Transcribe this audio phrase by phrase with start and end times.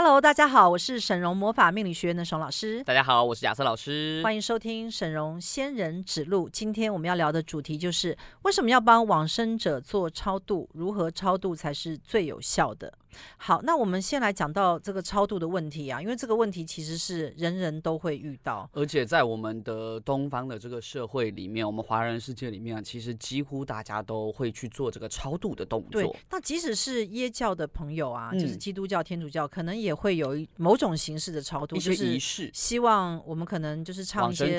[0.00, 2.84] Hello，大家好，我是沈荣魔法命理学院的沈老师。
[2.84, 4.20] 大家好，我是亚瑟老师。
[4.22, 6.48] 欢迎收听沈荣仙人指路。
[6.48, 10.70] 今天我们要聊的主题就是为什么要帮往生者做超度？
[10.72, 12.96] 如何超度才是最有效的？
[13.36, 26.02] 好，那我们先来讲到这个超度的问题啊，因为这个问题其实是人人都会遇到，而且在我们的东方的这个社会里面，我们华人世界里面，其实几乎大家都会去做这个超度的动作。
[26.02, 34.58] 对，那即使是耶教的朋友啊，就是基督教、天主教，可能也会有某种形式的超度，就是仪式，希望我们可能就是唱一些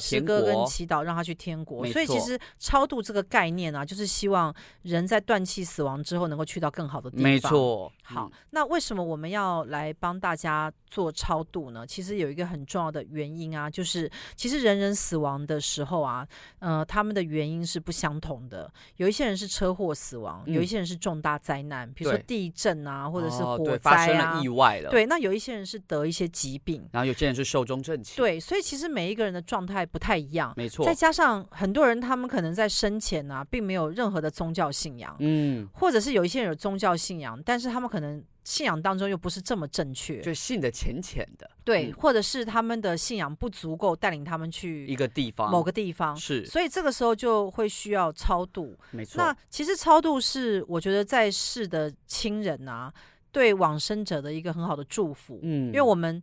[0.00, 1.86] 诗歌跟祈祷，让他去天国。
[1.86, 7.24] 所以其实超度这个概念啊，就是希望人在断气死亡之后，能够去到更好的地方。
[7.24, 7.92] 没错。
[8.02, 11.84] 好，那为什么我们要来帮大家做超度呢？
[11.84, 16.24] 其实有一个很重要的原因啊，就是其实人人死亡的时候啊，
[16.60, 18.72] 呃，他们的原因是不相同的。
[18.98, 24.90] 有一些人是车祸死亡，嗯、有一些人是重大灾难，比如说地震啊，或者是火灾啊，哦、发生了意外了。
[24.90, 28.16] 对，那有一些人是得一些疾病，然后有些人是寿终正寝。
[28.16, 30.86] 对，所以其实每一个人的状态不太一样，没错。
[30.86, 38.24] 再加上很多人他们可能在生前啊，并没有任何的宗教信仰，嗯，或者是有一些人有宗教信仰，但是他们可能。
[38.46, 49.20] 信仰当中又不是这么正确，就信的浅浅的，对，嗯、或者是他们的信仰不足够带领他们去一个地方，某个地方是，所以这个时候就会需要超度，没错。
[49.20, 52.94] 那其实超度是我觉得在世的亲人啊，
[53.32, 56.22] 对往生者的一个很好的祝福，嗯，因为我们。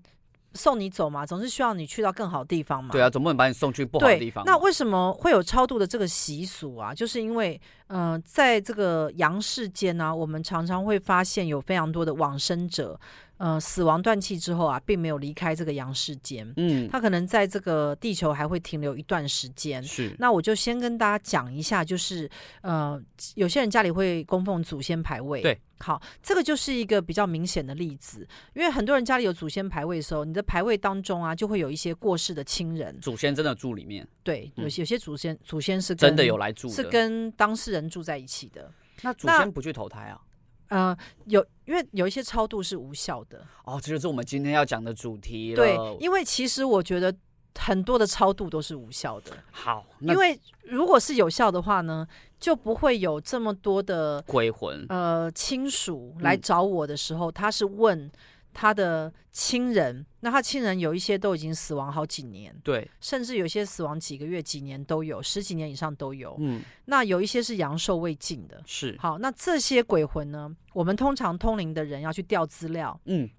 [0.56, 2.92] 送你走嘛，总是需要你去到更好的地方嘛。
[2.92, 4.44] 对啊，总不能把你送去不好的地方。
[4.46, 6.94] 那为什么会有超度的这个习俗啊？
[6.94, 7.60] 就是因为，
[7.94, 13.00] 嗯、呃，在这个阳世间呢、啊，我们常常会发现有非常多的往生者。
[13.38, 16.50] 呃，死亡断气之后啊，并没有离开这个阳世间。
[16.56, 19.84] 嗯，他可能在这个地球还会停留一段时间。
[19.84, 22.30] 是，那我就先跟大家讲一下，就是
[22.62, 23.02] 呃，
[23.36, 25.42] 有些人家里会供奉祖先牌位。
[25.42, 32.98] 对，好，这个就是一个比较明显的例子，因为很多人家里有祖先牌位的时候，你的牌位当中啊，就会有一些过世的亲人。
[33.02, 34.08] 祖先真的住里面？
[34.24, 38.72] 对，有有些祖先，祖先是真的有来住，是跟当事人住在一起的。
[39.02, 40.22] 那祖先不去投胎啊？
[40.70, 45.56] 嗯、呃，有，因为有一些超度是无效的哦，这就是我们今天要讲的主题了。
[45.56, 47.14] 对，因为其实我觉得
[47.58, 49.32] 很多的超度都是无效的。
[49.52, 52.08] 好，因为如果是有效的话呢，
[52.40, 58.12] 就不会有这么多的鬼魂呃亲属来找我的时候，嗯、他是问。
[58.54, 66.36] 他的亲人，那他亲人有一些都已经死亡好几年，对，甚至有些死亡几个月、几年都有，十几年以上都有。
[66.40, 68.96] 嗯，那有一些是阳寿未尽的，是。
[69.00, 70.56] 好，那这些鬼魂呢？
[70.74, 73.30] 我们通常通灵的人要去调资料，嗯，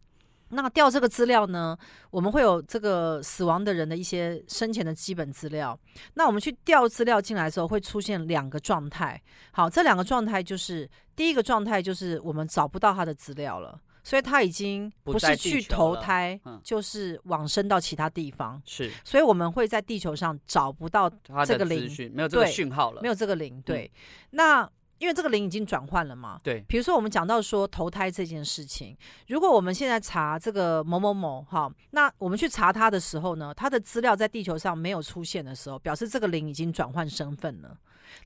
[0.48, 1.76] 那调这个资料呢，
[2.10, 5.78] 我们会有这个死亡的人的一些生前的基本资料。
[6.14, 9.20] 那我们去调资料进来的时候，会出现两个状态。
[9.52, 13.80] 好，这两个状态就是第一个状态就是我们找不到他的资料了。
[14.04, 18.60] 所以他已经不是去投胎，就是往生到其他地方。
[18.66, 21.10] 是，所以我们会在地球上找不到
[21.46, 23.60] 这个灵，没有这个讯号了，没有这个灵。
[23.62, 23.90] 对，
[24.32, 26.38] 那因为这个灵已经转换了嘛。
[26.42, 28.94] 对，比如说我们讲到说投胎这件事情，
[29.28, 37.76] 如果我们现在查这个某某某，哈，那我们去查他的时候呢，他的资料在地球上没有出现的时候，表示这个灵已经转换身份了。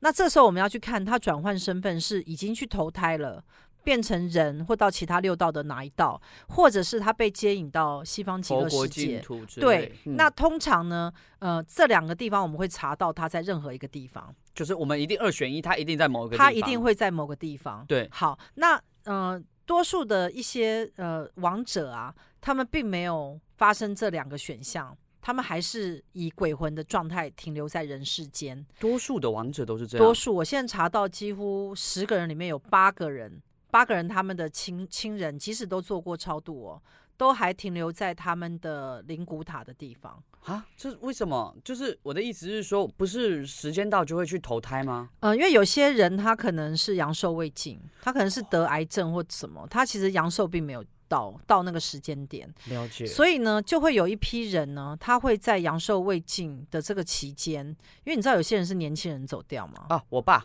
[0.01, 3.43] 那这时候我们要去看他转换身份是已经去投胎了。
[3.83, 9.23] 变成人，或到其他六道的哪一道，或者是他被接引到西方极乐世界。
[9.57, 17.85] 对，嗯、那通常呢，呃，这两个地方我们会查到他在任何一个地方，就是我们一定二选一，他一定在某个地方，他一定会在某个地方。
[17.87, 28.67] 对，好，那呃，多数的一些呃王者啊，他们并没有发生这两个选项，他们还是以鬼魂的状态停留在人世间。
[28.79, 33.41] 多数的王者都是这样，多数我现在查到几乎十个人里面有八个人。
[33.71, 36.83] 八个人，他们的亲亲人即使都做过超度哦，
[37.17, 40.65] 都还停留在他们的灵骨塔的地方啊？
[40.77, 41.55] 这为什么？
[41.63, 45.11] 就是我的意思是说，不是时间到就会去投胎吗？
[45.21, 52.49] 嗯、呃，因为有些人他可能是阳寿未尽，他可能是得癌症或什么，他其实阳寿并没有到到那个时间点。
[52.67, 53.05] 了解。
[53.05, 57.67] 所以呢，就会有一批人呢，他会在阳寿未尽的这个期间，
[58.05, 59.87] 因为你知道有些人是年轻人走掉嘛？
[59.91, 60.43] 啊，我爸。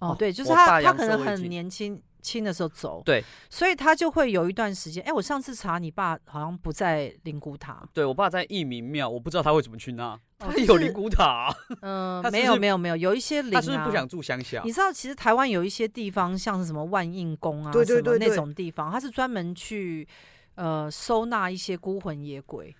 [0.00, 2.00] 哦，对，就是他，他可能很年轻。
[2.20, 5.02] 轻的时候走，对，所以他就会有一段时间。
[5.04, 10.18] 哎，我上次查你爸好像不在灵骨塔，对，我爸在义民庙，我不知道他为什么去那。
[10.40, 14.62] 哦、他有灵骨塔，嗯， 没有没有没有，有一些灵、啊，他是不是不想住乡下？
[14.64, 20.06] 你知道，其实台湾有一些地方，像是什么万应宫啊，对对对，对，那种地方，他是专门去
[20.54, 22.72] 呃收纳一些孤魂野鬼。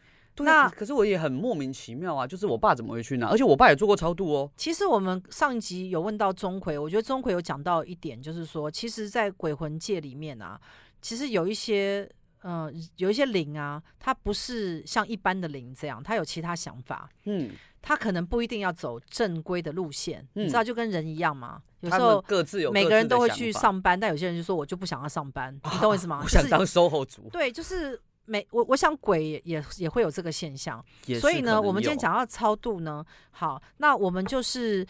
[0.44, 3.26] 那可是我也很莫名其妙啊，就是我爸怎么会去那？
[3.26, 4.50] 而且我爸也做过超度哦。
[4.56, 10.60] 其实我们上一集有问到钟馗，我觉得钟馗有讲到一点，就是说，其实，在鬼魂界里面啊，
[11.00, 12.08] 其实有一些
[12.42, 17.10] 嗯，有一些灵啊，它不是像一般的灵这样，它有其他想法。
[17.24, 17.50] 嗯，
[17.82, 21.60] 它可能不一定要走正规的路线，嗯、你知道，就跟人一样嘛。
[21.80, 26.20] 有时候各自有每个人都会去上班，但有些人就说我就不想要上班，啊、你懂我意思吗？
[26.24, 27.28] 我想当 SOHO 族。
[27.30, 30.84] 对，就是每我我想鬼也也也会有这个现象。
[31.20, 34.86] 所以呢，我们今天讲到超度呢，好，那我们就是。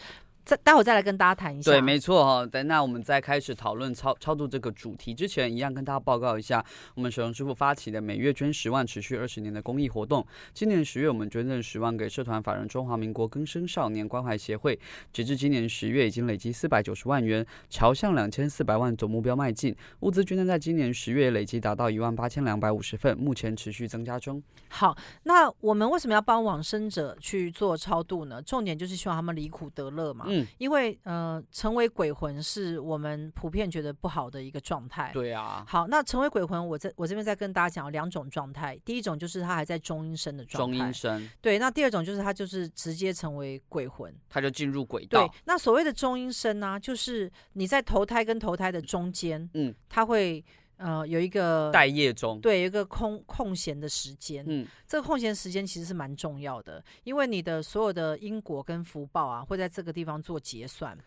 [0.49, 1.69] 再待会再来跟大家谈一下。
[1.69, 2.43] 对，没错哈。
[2.43, 6.65] 等那我们在开始讨论超超度这个主题之前，一样跟大家报告一下，
[6.95, 10.25] 我们沈嵘师傅发起的每月捐十万、持续二十年的公益活动。
[10.51, 14.79] 今年十月，我们捐赠十万给社团法人中华民国更生少年关怀协会，
[15.13, 19.75] 截至今年十月，已经累积四百九十万元，朝向两千四百万总目标迈进。
[19.99, 24.41] 物资捐赠在今年十月累计达到一万八千两百五十份，目前持续增加中。
[24.69, 28.41] 好，那我们为什么要帮往生者去做超度呢？
[28.41, 30.25] 重点就是希望他们离苦得乐嘛。
[30.27, 30.38] 嗯。
[30.57, 35.11] 因为呃，成为鬼魂是我们普遍觉得不好的一个状态。
[35.13, 35.63] 对啊。
[35.67, 38.77] 好，那成为鬼魂，我在我这边再跟大家讲两种状态。
[38.85, 40.77] 第一种就是他还在中阴身的状态。
[40.77, 41.29] 中阴身。
[41.41, 45.25] 对，那第二种就是他就是直接成为鬼魂，他就进入轨道。
[45.25, 50.43] 对，那所谓的中阴身呢、啊，就是你在投胎跟投胎的中间，嗯，他会。
[50.79, 60.97] 呃，有一个待业中，对，有一个空空闲的时间，嗯，这个空闲时间其实是蛮重要的，因为你的所有的因果跟福报啊，会在这个地方做结算。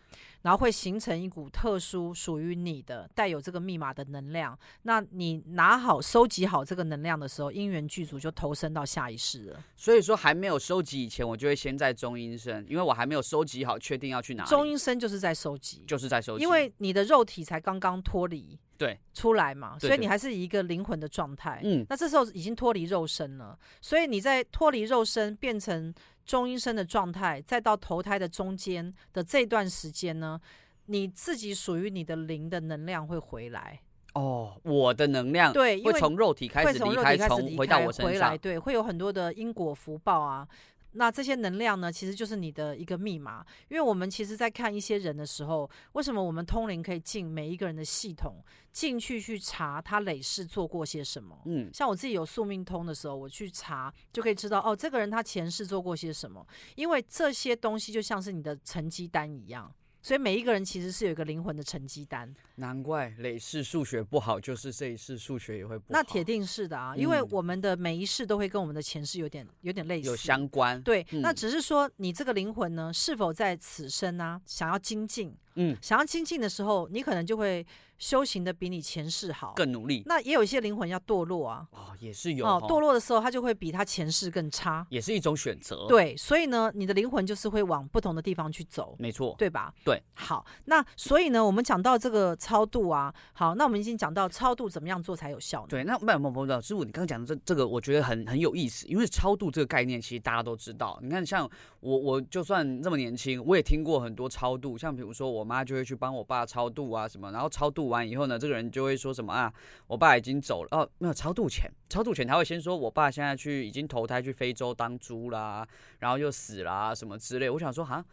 [0.43, 4.57] 然后会形成一股特殊属于你的带有这个密码的能量。
[4.83, 9.63] 那你拿好收集好这个能量的时候，因缘具足就投身到下一世了。
[9.75, 14.49] 所以说还没有收集以前，我就会先在中阴身，因为我还没有收集好，确定要去哪里。
[14.49, 21.61] 中阴身就是在收集，就是在收集，因为你的肉体才刚刚脱离，对，出来嘛，所以你还是以一个灵魂的状态。
[21.63, 25.93] 嗯，那这时候已经脱离肉身了，所以你在脱离肉身变成。
[26.25, 30.39] 中阴身的状态，再到投胎的中间的这段时间呢，
[30.85, 33.81] 你自己属于你的灵的能量会回来。
[34.13, 38.13] 哦，我的能量对，会从肉体开始离开，从回到我身上。
[38.13, 40.47] 回来，对，会有很多的因果福报啊。
[40.93, 43.45] 那这些能量呢，其实就是你的一个密码。
[43.69, 51.37] 因为我们其实，在看一些人的时候，为什么我们通灵可以进每一个人的系统进去去查他累世做过些什么？
[51.45, 56.45] 嗯，像我自己有宿命通的时候，我去查就可以知道哦，这个人他前世做过些什么。
[56.75, 59.73] 因为这些东西就像是你的成绩单一样。
[60.03, 65.99] 所以每一个人其实是有一个灵魂的成绩单，难怪累世数学不好，就是这一世数学也会不好。
[65.99, 70.81] 那铁定是的啊，因为我们的每一世都会跟我们的前世有点有点类似，有相关。
[70.81, 75.33] 对，嗯、那只是说你这个灵魂呢，是否在此生呢、啊，想要精进？
[75.55, 77.65] 嗯，想要精进的时候，你可能就会。
[78.03, 80.03] 修行的比你前世好，更努力。
[80.05, 82.61] 那也有一些灵魂要堕落啊，哦，也是有哦。
[82.67, 85.87] 堕落的时候，他就会比他前世更差，也是一种选择。
[85.87, 89.73] 对，所以呢，你的灵魂就是会往不同的地方去走，没错，对吧？
[89.85, 90.03] 对。
[90.15, 95.67] 好，那所以呢，我们讲到这个超度啊，好，那我们已经讲到超度怎么样做才有效呢？
[95.69, 100.99] 对，那没有没有没有，师傅，你刚刚讲的这这个，我觉得很很有意思，因为超度这个概念其实大家都知道。
[101.01, 108.63] 你看，像我我就算这么年轻，我也听过很多超度，像比如说我妈就会去帮我爸超度啊什么，然后超度完以后呢，这个人。
[108.73, 109.53] 就会说什么啊，
[109.85, 115.67] 我爸已经走了哦，没有超度前，超度前他会先说我爸现在去已经投胎去非洲当猪啦，
[115.99, 117.47] 然后又死啦什么之类。
[117.47, 118.03] 我想说哈，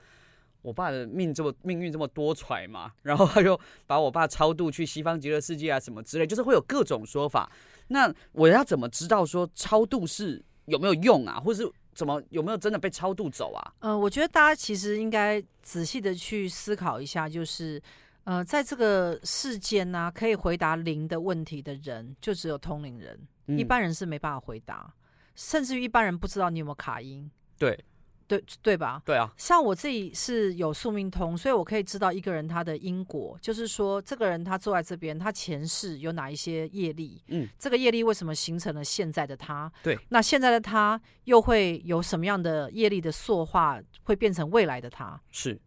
[0.61, 7.51] 我爸的命这么命运这么多舛嘛， 然后他就把我爸超度去西方极乐世界啊什么之类，就是会有各种说法。
[7.89, 13.73] 那我要怎么知道说超度是有没有用啊，或是怎么有没有真的被超度走啊？
[13.79, 17.81] 呃，我觉得大家其实应该仔细的去思考一下，就是。
[18.25, 24.93] 呃，在这个世间呢、啊，可以回答灵的问题的人，就只有通灵人，嗯、一般人是没办法回答，
[25.35, 27.29] 甚至于一般人不知道你有没有卡音。
[27.59, 27.83] 对，
[28.29, 29.03] 对，对吧？
[29.05, 29.33] 对啊。
[29.37, 37.23] 像我自己是有宿命通，所以我可以知道一个人他的因果，就是说，这个人他坐在这边，他前世有哪一些业力？
[37.29, 39.73] 嗯，这个业力为什么形成了现在的他？
[39.83, 45.21] 对，那现在的他又会有什么样的业力的塑化，会变成未来的他？
[45.31, 45.61] 是。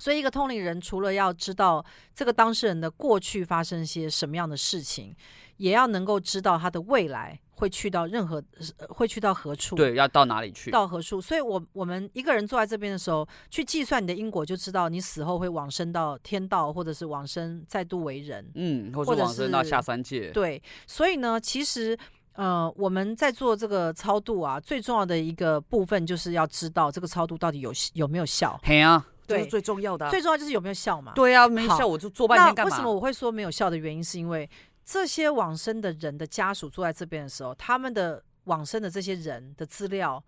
[0.00, 5.14] 所以，一个通灵人除了要知道这个当事人的过去发生些什么样的事情，
[5.58, 8.42] 也要能够知道他的未来会去到任何，
[8.88, 9.76] 会去到何处。
[9.76, 10.70] 对，要到哪里去？
[10.70, 11.20] 到何处？
[11.20, 20.30] 所以我，我我们一个人坐在这边的时候，去计算你的因果，就知道你死后会往生到天道，或者是往生再度为人，嗯，或者往生到下三界。
[20.30, 21.98] 对，所以呢，其实，
[22.32, 28.58] 呃，我们在做这个超度啊，最重要的一个部分就是要知道这个超度到底有有没有效。
[28.62, 29.06] 嘿啊。
[29.38, 31.12] 对，最重要的、啊，最重要就是有没有效嘛？
[31.14, 32.70] 对啊，没效我就做半天干嘛？
[32.70, 34.48] 为什么我会说没有效的原因，是因为
[34.84, 40.22] 这些往生的人的家属坐在这边的时候，他们的往生的这些人的资料，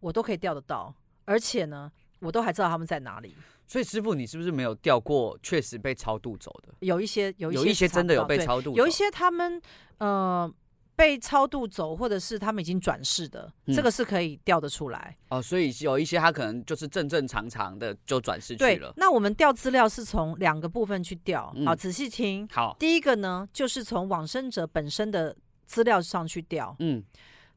[0.00, 0.94] 我都可以调得到，
[1.24, 3.34] 而且呢，我都还知道他们在哪里。
[3.66, 6.74] 所以师傅，你是不是没有调过确实被超度走的？
[6.80, 9.60] 有一些，有一些，有一些真的有被超度，有一些他们
[9.98, 10.52] 呃。
[10.96, 15.16] 被超度走，或者是他们已经转世的，嗯、这个是可以调得出来。
[15.28, 18.92] 哦，所以有一些他可能就是正正常常的就转世去了。
[18.96, 22.48] 那我们调资料是从两个部分去调，嗯、好，仔细听。
[22.52, 25.36] 好，第一个呢，就是从往生者本身的
[25.66, 26.76] 资料上去调。
[26.78, 27.02] 嗯。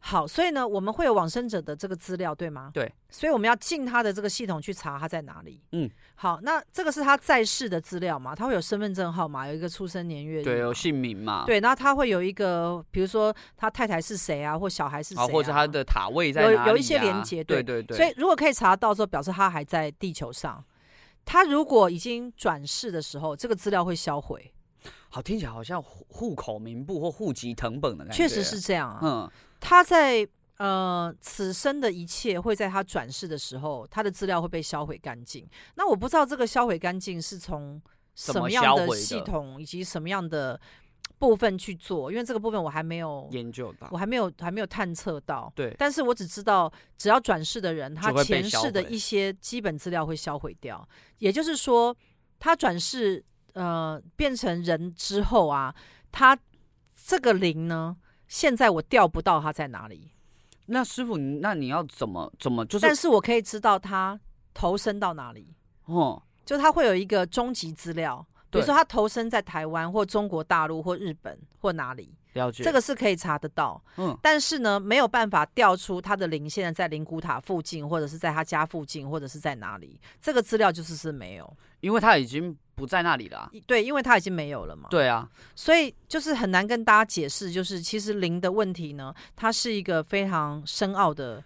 [0.09, 2.71] 好，所以呢，我们会有往生者的这个资料，对吗？
[2.73, 5.61] 对，所以我们要进他的这个系统去查他在哪里。
[5.73, 8.33] 嗯，好，那这个是他在世的资料嘛？
[8.33, 11.43] 他会有身份证号码，有一个出生年月日，对，有姓名嘛？
[11.45, 16.65] 对，那他会有一个，比如说他太太是谁啊，或小孩是谁啊，或者他的塔位在哪里啊？
[16.67, 17.97] 有有一些连接，对对对。
[17.97, 20.63] 所以如果可以查到之后，表示他还在地球上。
[21.25, 24.53] 他如果已经转世的时候，这个资料会销毁。
[25.09, 28.13] 好，听起来好像户口名簿或户籍謄本的感觉。
[28.13, 28.99] 确实是这样啊。
[29.01, 30.27] 嗯，他在。
[30.59, 35.47] 呃，此生的一切会在他转世的时候，他的资料会被销毁干净。
[35.75, 37.79] 那我不知道这个销毁干净是从
[38.15, 40.59] 什么样的系统以及什么样的
[41.19, 45.53] 部分去做，因为这个部分我还没有研究到，我还没有还没有探测到。
[45.55, 50.83] 对，但是我只知道，只要转世的人，他前世的一些基本资料会销毁掉。
[51.19, 51.95] 也就是说，
[52.39, 53.23] 他转世
[53.53, 55.75] 呃变成人之后啊，
[56.11, 56.35] 他
[56.95, 57.95] 这个灵呢，
[58.27, 60.11] 现在我调不到他在哪里。
[60.65, 62.85] 那师傅，那你要怎么怎么就是？
[62.85, 64.19] 但是我可以知道他
[64.53, 65.55] 投身到哪里
[65.85, 73.81] 哦，就他会有一个终极资料，比如说他投身在台湾或中国大陆或日本或哪里，了解，这个是可以查得到。
[73.97, 82.55] 嗯，但是呢，没有办法调出他的灵现在在灵骨塔附近，或者是在他家附近，或者是在哪里，这个资料就是是没有，因为他已经。
[82.77, 84.87] 不在那里了啊，对，因为他已经没有了嘛。
[84.91, 91.43] 对啊，所以就是很难跟大家解释，就是其实灵的问题呢，它是一个非常深奥的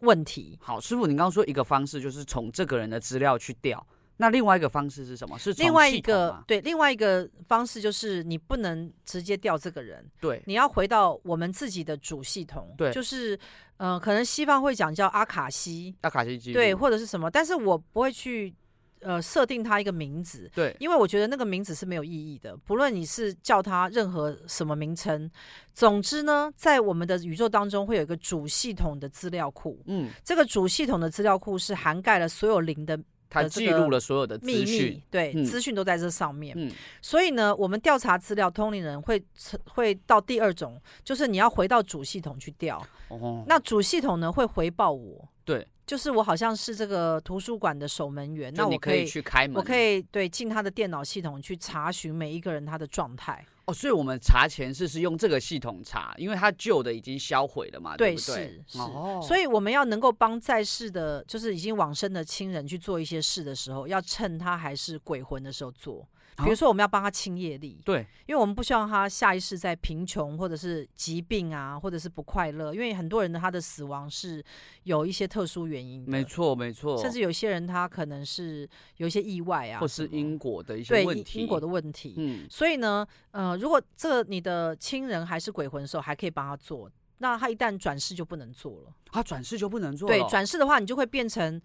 [0.00, 0.58] 问题。
[0.60, 3.82] 好，师傅，你刚刚说一个方式就是从这个人的资料去调，
[4.16, 5.38] 那另外一个方式是什么？
[5.38, 13.34] 是另外一个对，另外一个方式就是你不能直接调这个人，对，你要回到我们自己的主系统，对，就是
[13.78, 18.54] 嗯、呃，可能西方会讲叫阿卡西，阿卡西记录，对，或者是什么，但是我不会去。
[19.00, 22.56] 呃，设定它一个名字，对，因为我觉得那个名字是没有意义的。
[22.64, 25.30] 不论你是叫他任何什么名称，
[25.74, 29.78] 总之呢，在我们的宇宙当中会有一个主系统的资料库。
[29.84, 32.98] 嗯，这个主系统的资料库是涵盖了所有灵的，
[33.42, 36.54] 它记录了所有的秘密，对，嗯、资讯都在这上面。
[36.58, 36.70] 嗯，
[37.02, 39.22] 所以呢，我们调查资料，通灵人会
[39.64, 42.80] 会到第二种，就是你要回到主系统去调。
[43.08, 45.28] 哦，那主系统呢会回报我。
[45.44, 45.66] 对。
[45.86, 53.44] 就是我好像是这个图书馆的守门员，那我可以去开门，我可以对进他的电脑系统去查询每一个人他的状态。
[53.66, 58.34] 哦，所以我们查前世是用这个系统查，因为他旧的已经销毁了嘛，对，对不对？
[58.34, 58.78] 是是。
[58.78, 66.06] 哦，所以我们要能够帮在世的，就是已经往生的亲人去做一些事的时候，要趁他还是鬼魂的时候做。
[66.38, 72.74] 比如说，我们要帮他清业力，对，因为我们不希望他下一世在贫穷或者是疾病啊，或者是不快乐。
[72.74, 74.44] 因为很多人的他的死亡是
[74.82, 76.98] 有一些特殊原因的，没错没错。
[76.98, 82.14] 甚至有些人他可能是有一些意外啊，或是因果的一些问题，因果的问题。
[82.16, 86.90] 嗯，所以呢，呃，如果这个你的亲人还是鬼魂的时候，还可以帮他做。
[87.18, 90.18] 那他一旦转世就不能做了，他转世就不能做了。
[90.18, 91.62] 对，转世的话，你就会变成。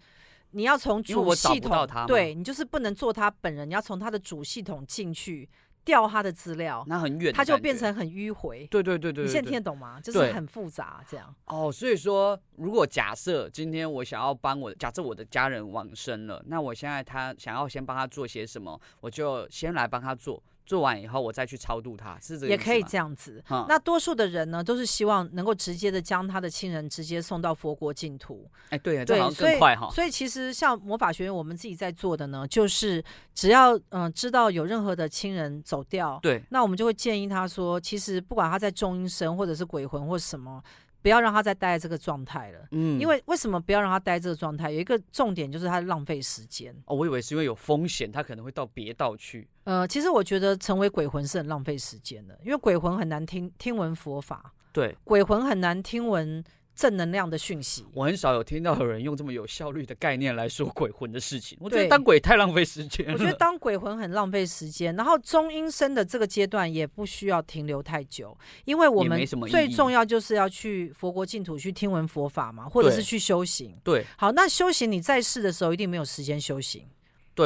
[0.52, 5.48] 你要从主系统，对，你就是不能做他本人，你要从他的主系统进去
[5.84, 8.66] 调他的资料，那很远，他就变成很迂回。
[8.66, 10.00] 对对对对，你现在听得懂吗？
[10.00, 11.34] 就是很复杂这样。
[11.46, 20.42] 哦，所以说，如果假设今天我想要帮我，假设我的家人往生了，那我现在他想要先帮他做些什么，我就先来帮他做。
[20.66, 22.50] 做完以后，我再去超度他，是这个意思吗？
[22.50, 23.42] 也可以这样子。
[23.50, 28.48] 嗯、那多数的人呢，都是希望能够直接的将他的亲人直接送到佛国净土。
[28.68, 29.90] 哎，对啊，对，这好像更快哈。
[29.90, 33.02] 所以其实像魔法学院，我们自己在做的呢，就是
[33.34, 40.62] 只要嗯、呃、知道有任何的亲人走掉，对，那我们就会建议他说，其实不管他在中阴身或者是鬼魂或什么。
[41.02, 44.70] 不要让他再待在这个状态了，嗯，因为为什么不要让他待这个状态？
[44.70, 46.74] 有一个重点就是他浪费时间。
[46.86, 49.48] 哦，我以为是因为有风险，他可能会到别道去。
[49.64, 56.44] 呃，其实我觉得成为鬼魂是很浪费时间的，因为鬼魂很难听听闻佛法，对，鬼魂很难听闻。
[56.74, 61.58] 正能量的讯息，我很少有听到有人用这么有效率的概念来说鬼魂的事情。
[61.60, 63.06] 我觉得当鬼太浪费时间。
[63.12, 73.76] 我觉得当鬼魂很浪费时间，然后中阴身的这个阶段也不需要停留太久，因为我们最重要就是要去佛国净土去听闻佛法嘛，或者是去修行。
[73.84, 76.86] 对，好，那修行你在世的时候一定没有时间修行。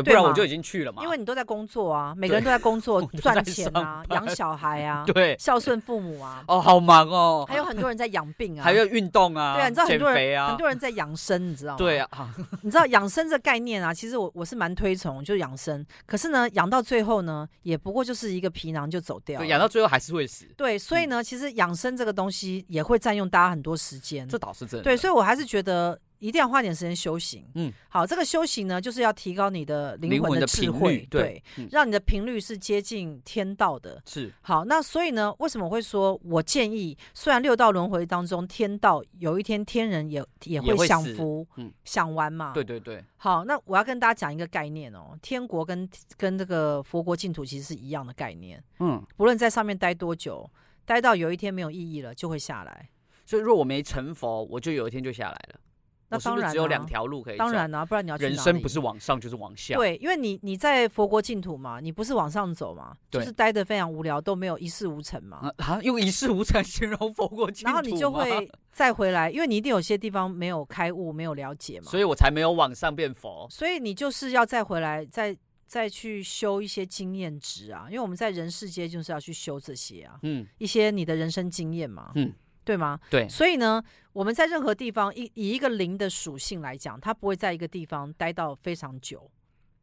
[0.02, 1.02] 对，不然我就已经去了嘛。
[1.02, 6.44] 因为你都在工作啊，每个人都在工作 赚钱啊，养小孩啊， 对，孝顺父母啊。
[6.48, 7.44] 哦，好忙哦。
[7.48, 11.78] 还有很多人在养病啊，还有运动啊，对啊，你知道很多人啊，很多人在养生，你知道吗？
[11.78, 15.84] 对啊，你知道养生这概念啊，其实我我是蛮推崇，就是养生。
[16.06, 20.46] 可是呢，养到最后呢，也不过就是一个皮囊就走掉了，养到最后还是会死。
[20.56, 24.28] 对，所以呢，其实养生这个东西也会占用大家很多时间。
[24.28, 24.84] 这倒是真的。
[24.84, 25.98] 对，所以我还是觉得。
[26.24, 27.44] 一定要花点时间修行。
[27.54, 34.00] 嗯，好，这个修行呢，就是要提高你的灵魂的智慧，对，让你的频率是接近天道的。
[34.06, 42.52] 是，好，那所以呢，为什么我会说，我建议，虽然六道轮回当中，天道有一天天人也也会享福，嗯，享完嘛。
[42.54, 43.04] 对对对。
[43.18, 48.64] 好，那我要跟大家讲一个概念哦，天国跟跟这个佛国净土其实是一样的概念。
[48.78, 50.50] 嗯，不论在上面待多久，
[50.86, 52.88] 待到有一天没有意义了，就会下来。
[53.26, 55.60] 所以，若我没成佛，我就有一天就下来了。
[56.08, 57.36] 那当然、只有两条路可以。
[57.36, 58.16] 当然啊，不然你要？
[58.16, 59.74] 人生不是往上就是往下。
[59.74, 65.50] 对，因为你你在佛国净土嘛，你不是往上走嘛，就是待得非常无聊，都没有一事无成嘛。
[65.58, 71.90] 啊，用一事无成 形容佛国净土，然后你就 会再回来，因为你一定有些地方没有开悟，没有了解嘛。
[71.90, 73.46] 所以我才没有往上变佛。
[73.50, 82.32] 所以你就是要再回来，再再去修一些经验值啊，因为我们在人世间就是要去修这些啊，嗯，一些你的人生经验嘛，嗯。
[82.64, 82.98] 对吗？
[83.10, 89.30] 对，所以呢，我们在任何地方，以以一个零的属性来讲，它不会在一个地方待到非常久。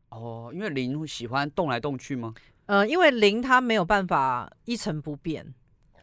[0.09, 2.33] 哦，因为零喜欢动来动去吗？
[2.65, 5.53] 呃，因为零它没有办法一成不变。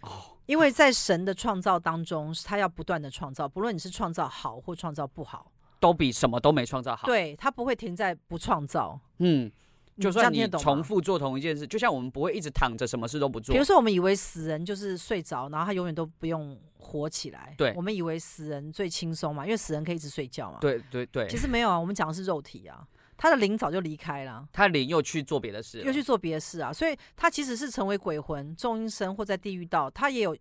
[0.00, 7.06] 哦，因为在神的创造当中，它要不断的创造，不论你是创造好或创造不好，都比什么都没创造好。
[7.06, 9.00] 对，它不会停在不创造。
[9.18, 9.50] 嗯。
[9.98, 13.52] 就算你重复做同一件事，就像我们不会一直躺着，什么事都不做。
[13.52, 17.54] 比如说，我们以为死人就是睡着，然后他永远都不用活起来。
[17.58, 20.58] 对，我们以为死人最轻松嘛，因为死人可以一直睡觉嘛。
[20.60, 21.26] 对对对。
[21.28, 22.86] 其实没有啊，我们讲的是肉体啊，
[23.16, 24.46] 他的灵早就离开了。
[24.52, 30.36] 他灵又去做别的事，又去做别的事啊，所以他其实是成为鬼魂、众阴身或在地狱道，他也有。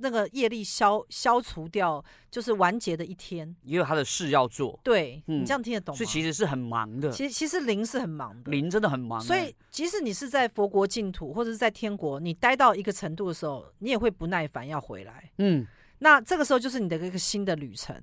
[0.00, 4.78] 那个业力消消除掉，就是完结的一天，也有他的事要做。
[4.82, 5.96] 对、嗯、你这样听得懂吗？
[5.96, 7.10] 所以其实是很忙的。
[7.10, 9.20] 其实其实灵是很忙的，灵真的很忙。
[9.20, 15.30] 所以即使你是在佛国净土或者是在天国，你待到一个程度的时候，你也会不耐烦要回来。
[15.38, 15.66] 嗯，
[15.98, 17.94] 那这个时候就是你的一个新的旅程。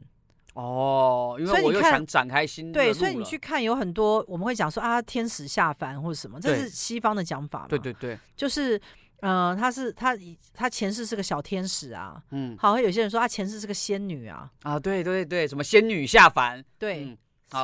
[0.54, 2.74] 哦，因为我又想展开新的。
[2.74, 7.68] 对，所以你去看有很多我们会讲说啊，天使下凡或者什么，这是西方的讲法嘛。
[7.68, 8.80] 对对对，就是。
[9.22, 10.16] 嗯、呃，他是他
[10.54, 17.18] 他前世是个小天使啊，嗯，好，有些人说他前世是个仙女啊，啊，对对对，什么仙女下凡，对，嗯、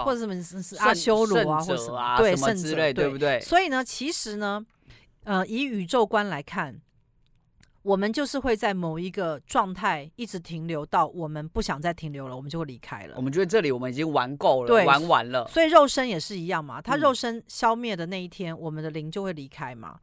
[0.04, 3.39] 或者什么是阿修罗啊，或者什么，对，什么之类，对不对？
[3.42, 4.66] 所以呢，其实呢，
[5.26, 6.82] 呃，以宇宙观来看，
[7.84, 13.13] 我们就是会在某一个状态一直停留到我们不想再停留了，我们就会离开了。
[13.16, 15.48] 我们觉得这里我们已经玩够了，对，玩完了。
[15.50, 20.00] 所以肉身也是一样嘛，他肉身消灭的那一天，嗯、我们的灵就会离开嘛。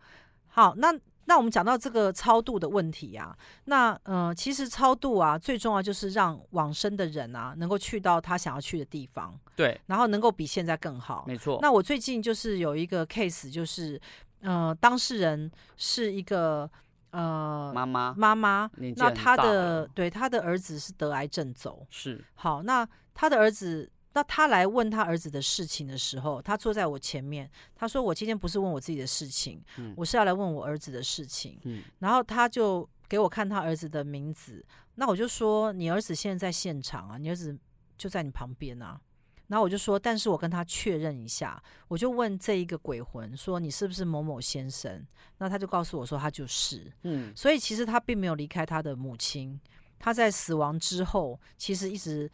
[0.47, 0.95] 好，那。
[1.31, 3.33] 那我们讲到这个超度的问题啊，
[3.67, 11.61] 那呃，其实超度啊，最重要就是让往生的人啊，能够去到他想要去的地方，对，然后能够比现在更好，没错。
[11.63, 14.01] 那我最近就是有一个 case，就是
[14.41, 16.69] 呃，当事人是一个
[17.13, 23.89] 呃妈妈妈妈，那他的对他的儿子是得癌症走，是好，那他的儿子。
[24.13, 31.61] 那他来问他儿子的事情的时候，他坐在我前面，他说：“我今天不是问我自己的事情，嗯、我是要来问我儿子的事情。
[31.63, 34.65] 嗯”然后他就给我看他儿子的名字，
[34.97, 37.57] 那我就说：“你儿子现在在现场啊，你儿子
[37.97, 39.01] 就在你旁边啊。”
[39.47, 45.07] 然后我就说：“但是我跟他确认一下，我就问这一个鬼魂说：‘你是不是某某先生？’
[45.39, 49.61] 那他就告诉我说：‘他就是。’嗯，所以其实他并没有离开他的母亲，
[50.01, 52.29] 他在死亡之后，其实一直。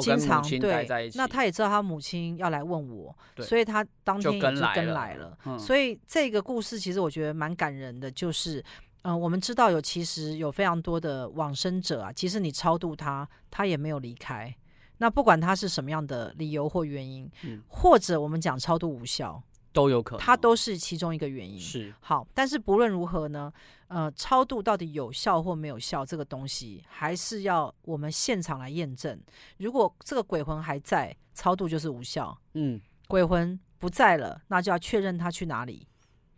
[0.00, 4.38] 经常对，那他也知道他母亲要来问我，所以他当天就
[4.74, 5.36] 跟来了。
[5.46, 8.60] 嗯、所以这个故事其实我觉得蛮感人的，就是，
[9.02, 14.54] 嗯、呃，我们知道有其实有非常多的往生者啊，其实你超度他，他也没有离开。
[14.98, 19.42] 那不管他是什么样的理由或原因，嗯、或者我们讲超度无效。
[19.72, 21.56] 都有可能，他都是其中一个原因。
[21.56, 23.52] 是好，但是不论如何呢，
[23.90, 29.20] 呃，超度到底有效或没有效，这个东西还是要我们现场来验证。
[29.58, 32.38] 如果这个鬼魂还在，超度就是无效。
[32.54, 35.88] 嗯，鬼魂不在了，那就要确认他去哪里。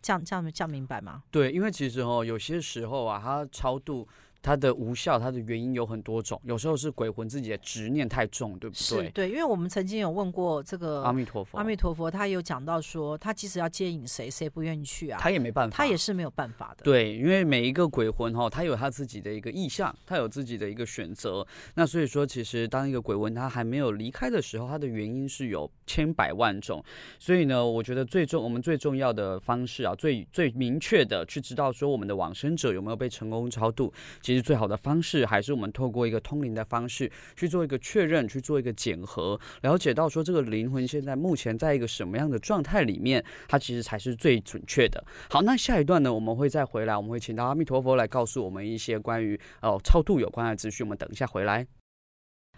[0.01, 1.21] 这样这样这样明白吗？
[1.29, 4.07] 对，因为其实哦，有些时候啊，他超度
[4.43, 9.09] 它的无效，它的原因有很多种，有时候是鬼魂自己的执念太重，对不对？
[9.11, 15.17] 对，因为我们曾经有问过这个阿弥陀佛，阿弥陀佛，他有讲到说，他即使要接引谁，谁不愿意去啊？
[15.21, 16.83] 他也没办法，他也是没有办法的。
[16.83, 21.47] 对，因为每一个鬼魂哈，他有他自己的一个意向，他有自己的一个选择。
[21.75, 26.83] 那所以说，其实当一个鬼魂他还没有离开的时候，他的原因是有千百万种。
[27.17, 45.03] 所以呢，我觉得最重，我们最重要的方式啊，最最明确的去知道说我们的往生者有没有被成功超度，其实最好的方式还是我们透过一个通灵的方式去做一个确认，去做一个检核，了解到说这个灵魂现在目前在一个什么样的状态里面，它其实才是最准确的。
[45.29, 50.85] 好，那下一段呢，我们会再回来，我们会请到阿弥陀佛来告诉我们一些关于哦超度有关的资讯。
[50.85, 51.65] 我们等一下回来。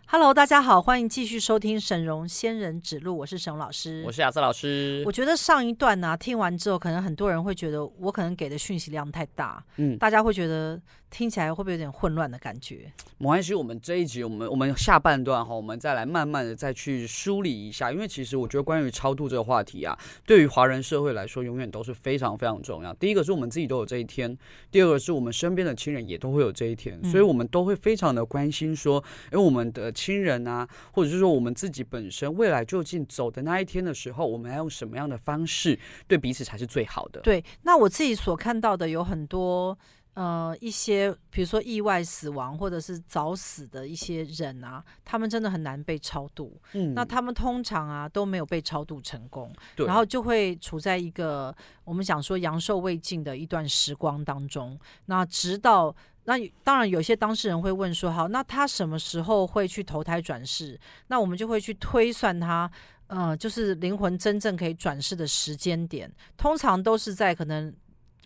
[0.07, 5.01] Hello，大家好，欢迎继续收听沈荣仙人指路，我是沈荣老师，我是亚瑟老师。
[5.03, 10.79] 我觉得上一段呢、啊，听完之后，可能很多人会觉得我可能给的讯息量太大，嗯，大家会觉得。
[11.09, 12.91] 听起来会不会有点混乱的感觉？
[13.17, 17.89] 没关系，我们这一集，我们我们下半段哈，我们再来慢慢的再去梳理一下。
[17.91, 22.93] 因为其实我觉得关于超度这个话题啊，对于华人社会来说，永远都是非常非常重要。
[22.95, 24.37] 第一个是我们自己都有这一天，
[24.69, 37.21] 第二个是我们身边的亲人也都会有这一天，所以我们都会非常的关心说，因为我们的亲人啊，或者是说我们自己本身未来究竟走的那一天的时候，我们要用什么样的方式对彼此才是最好的？
[37.21, 39.77] 对，那我自己所看到的有很多。
[40.15, 46.57] 呃，一些比如说意外死亡或者是早死的一些人啊，他们真的很难被超度。
[46.71, 54.79] 嗯，那他们通常啊都没有被超度成功，对，然后就会处在一个我们讲说阳寿未尽的一段时光当中。
[55.07, 60.79] 那直到那当然有些当事人会问说，好，那他什么时候会去投胎转世？
[61.07, 62.71] 那我们就会去推算他，
[63.07, 67.75] 呃，就是灵魂真正可以转世的时间点，通常都是在可能。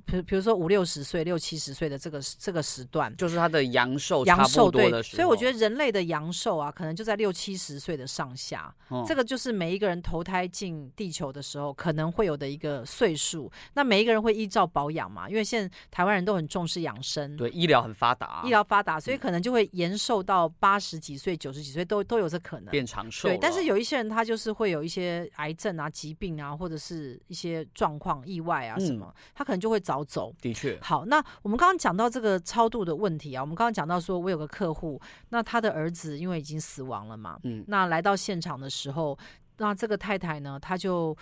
[0.05, 5.15] 比比如说五六十岁、六七十岁的这个这个时段，就是他的阳寿阳寿多的时候。
[5.17, 8.73] 所以我觉得人类的阳寿啊，可能就在六七十岁的上下。
[8.89, 9.03] 嗯。
[9.07, 13.51] 这个就是每一个人投胎进地球的时候可能会有的一个岁数。
[13.73, 23.29] 那每一个人会依照保养嘛，因为现在台湾人都很重视养生，对，医疗很发达，医疗发达，所以可能就会延寿到八十几岁、九十几岁都都有这可能变长寿。
[23.29, 30.05] 对，但是有一些人他就是会有一些癌症啊、疾病啊，或者是一些状况、意外啊什么，嗯、他可能就会早。
[30.09, 31.05] 走的确好。
[31.05, 34.99] 那我们刚刚讲到这个超度的问题啊，我们刚刚讲到说，我有个客户，
[35.29, 39.15] 那他的儿子因为已经死亡了嘛，嗯，那来到现场的时候，
[39.57, 41.15] 那这个太太呢，她就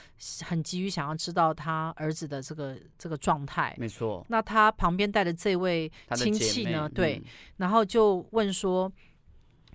[0.45, 4.25] 很急于想要知道他儿子的这个这个状态，没错。
[4.29, 7.21] 那他旁边带的这位亲戚呢，对，
[7.57, 8.91] 然后就问说。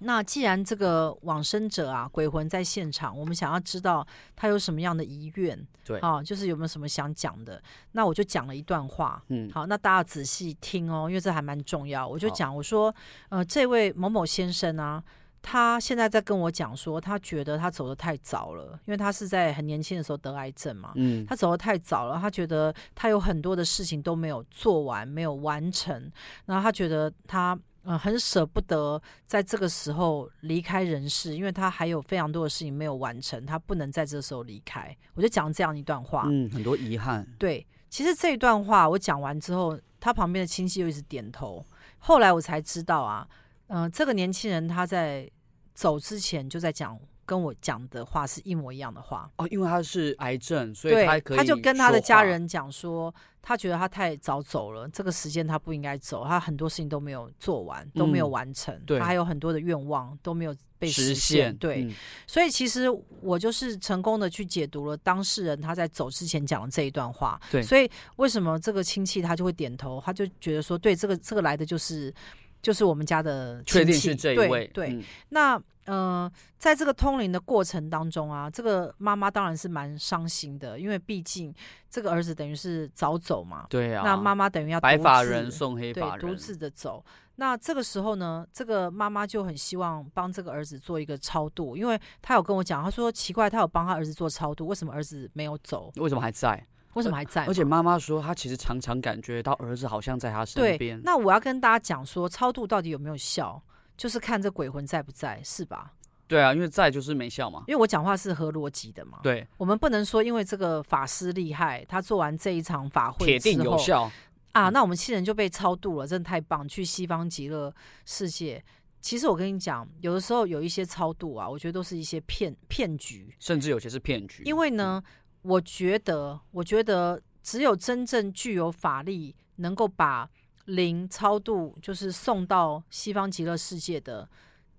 [0.05, 7.62] 那既然这个往生者啊，鬼魂在现场，我们想要知道他有什么样的遗愿，对，啊，就是有没有什么想讲的，
[7.93, 12.07] 那我就讲了一段话，嗯，好，那大家仔细听哦，因为这还蛮重要。
[12.07, 12.95] 我就讲，我说，
[13.29, 15.03] 呃，这位某某先生啊，
[15.41, 26.11] 他现在在跟我讲说，他觉得他走的太早了，因为他是在很年轻的时候得癌症嘛，嗯，他走的太早了，他觉得他有很多的事情都没有做完，没有完成，
[26.47, 27.59] 然后他觉得他。
[27.85, 34.97] 嗯，很舍不得在这个时候离开人世，因为他还有非常多的事情没有完成，他不能在这时候离开。
[35.14, 37.27] 我就讲这样一段话，嗯，很多遗憾。
[37.38, 41.64] 对，其实这一段话我讲完之后，他旁边的亲戚又一直点头。
[41.99, 43.27] 后来我才知道啊，
[43.68, 45.31] 嗯、呃，这个年轻人他在
[45.75, 46.99] 走之前就在讲。
[47.25, 61.14] 跟我讲的话是一模一样的话哦，因为他是癌症，所以他他就跟他的家人讲说，他觉得他太早走了，这个时间他不应该走，他很多事情都没有做完，都没有完成，嗯、他还有很多的愿望都没有被实现。
[61.14, 61.92] 实现对、嗯，
[62.26, 62.88] 所以其实
[63.20, 67.40] 我就是成功的去解读了当事人他在走之前讲的这一段话。
[67.50, 72.14] 对，所以为什么这个亲戚他就会点头，他就觉得说，对，这个这个来的就是
[72.62, 74.66] 就是我们家的确定是这一位。
[74.68, 75.62] 对，对嗯、那。
[75.87, 81.53] 嗯、呃，在这个通灵的过程当中啊，这个妈妈当然是蛮伤心的，因为毕竟
[81.90, 83.66] 这个儿子等于是早走嘛。
[83.68, 84.05] 对啊。
[84.05, 87.05] 那妈妈等于要白发人送黑发人，独自的走。
[87.35, 95.90] 那这个时候呢，这个妈妈就很希望帮这个儿子做一个超度，因为她有跟我讲，她说奇怪，她有帮她儿子做超度，为什么儿子没有走？
[95.96, 96.64] 为什么还在？
[96.94, 97.44] 为什么还在？
[97.46, 101.00] 而且妈妈说，她其实常常感觉到儿子好像在她身边。
[101.02, 103.62] 那我要跟大家讲说，超度到底有没有效？
[103.96, 105.92] 就是看这鬼魂在不在，是吧？
[106.26, 107.62] 对啊，因为在就是没效嘛。
[107.68, 109.20] 因为我讲话是合逻辑的嘛。
[109.22, 114.11] 对，我们不能说因为这个法师厉害，他做完这一场法会铁定有效
[114.52, 116.66] 啊，那我们亲人就被超度了，真的太棒！
[116.66, 117.74] 去西方极乐
[118.07, 118.64] 世界。
[119.00, 124.42] 其实我跟你讲，有的时候有一些超度啊，我觉得都是一些骗骗局，甚至有些是骗局。
[124.44, 125.02] 因为呢，
[125.42, 130.31] 我觉得，我觉得只有真正具有法力，能够把。
[130.66, 134.28] 灵超度，就是送到西方极乐世界的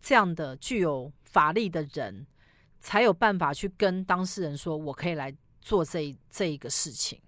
[0.02, 2.26] 这样的具有法力的人，
[2.80, 7.20] 才有办法去跟当事人说：“我可以来做这这一个事情。”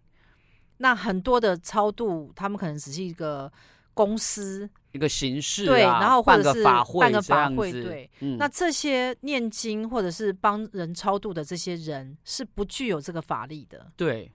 [0.80, 3.52] 那很多的超度，他们可能只是一个
[3.94, 8.10] 公司一个形式、啊，对，然后或者是办个法会，对。
[8.22, 14.32] 嗯、那这些念经或者是帮人超度的这些人，是不具有这个法力的，对。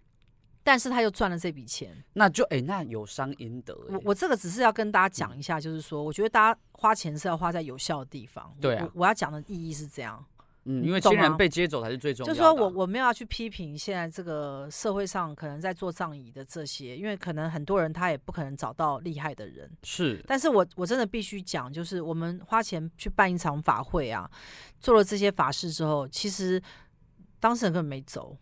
[0.62, 3.75] 但是他又赚了这笔钱，那就哎、欸，那有伤阴德。
[3.88, 8.55] 我我这个只是要跟大家讲一下，就是说，嗯、我觉得大家花钱是要花在有效的地方。
[8.61, 10.23] 对啊，我，我要讲的意义是这样。
[10.64, 12.35] 嗯，因为亲人被接走才是最重要的。
[12.35, 19.70] 就是说我我没有要去批评现在这个社会上可能在做葬仪的这些，因为可能很多人他也不可能找到厉害的人。
[19.83, 24.31] 是，但是我我真的必须讲，就是我们花钱去办一场法会啊，
[24.79, 26.61] 做了这些法事之后，其实
[27.38, 28.37] 当事人根本没走。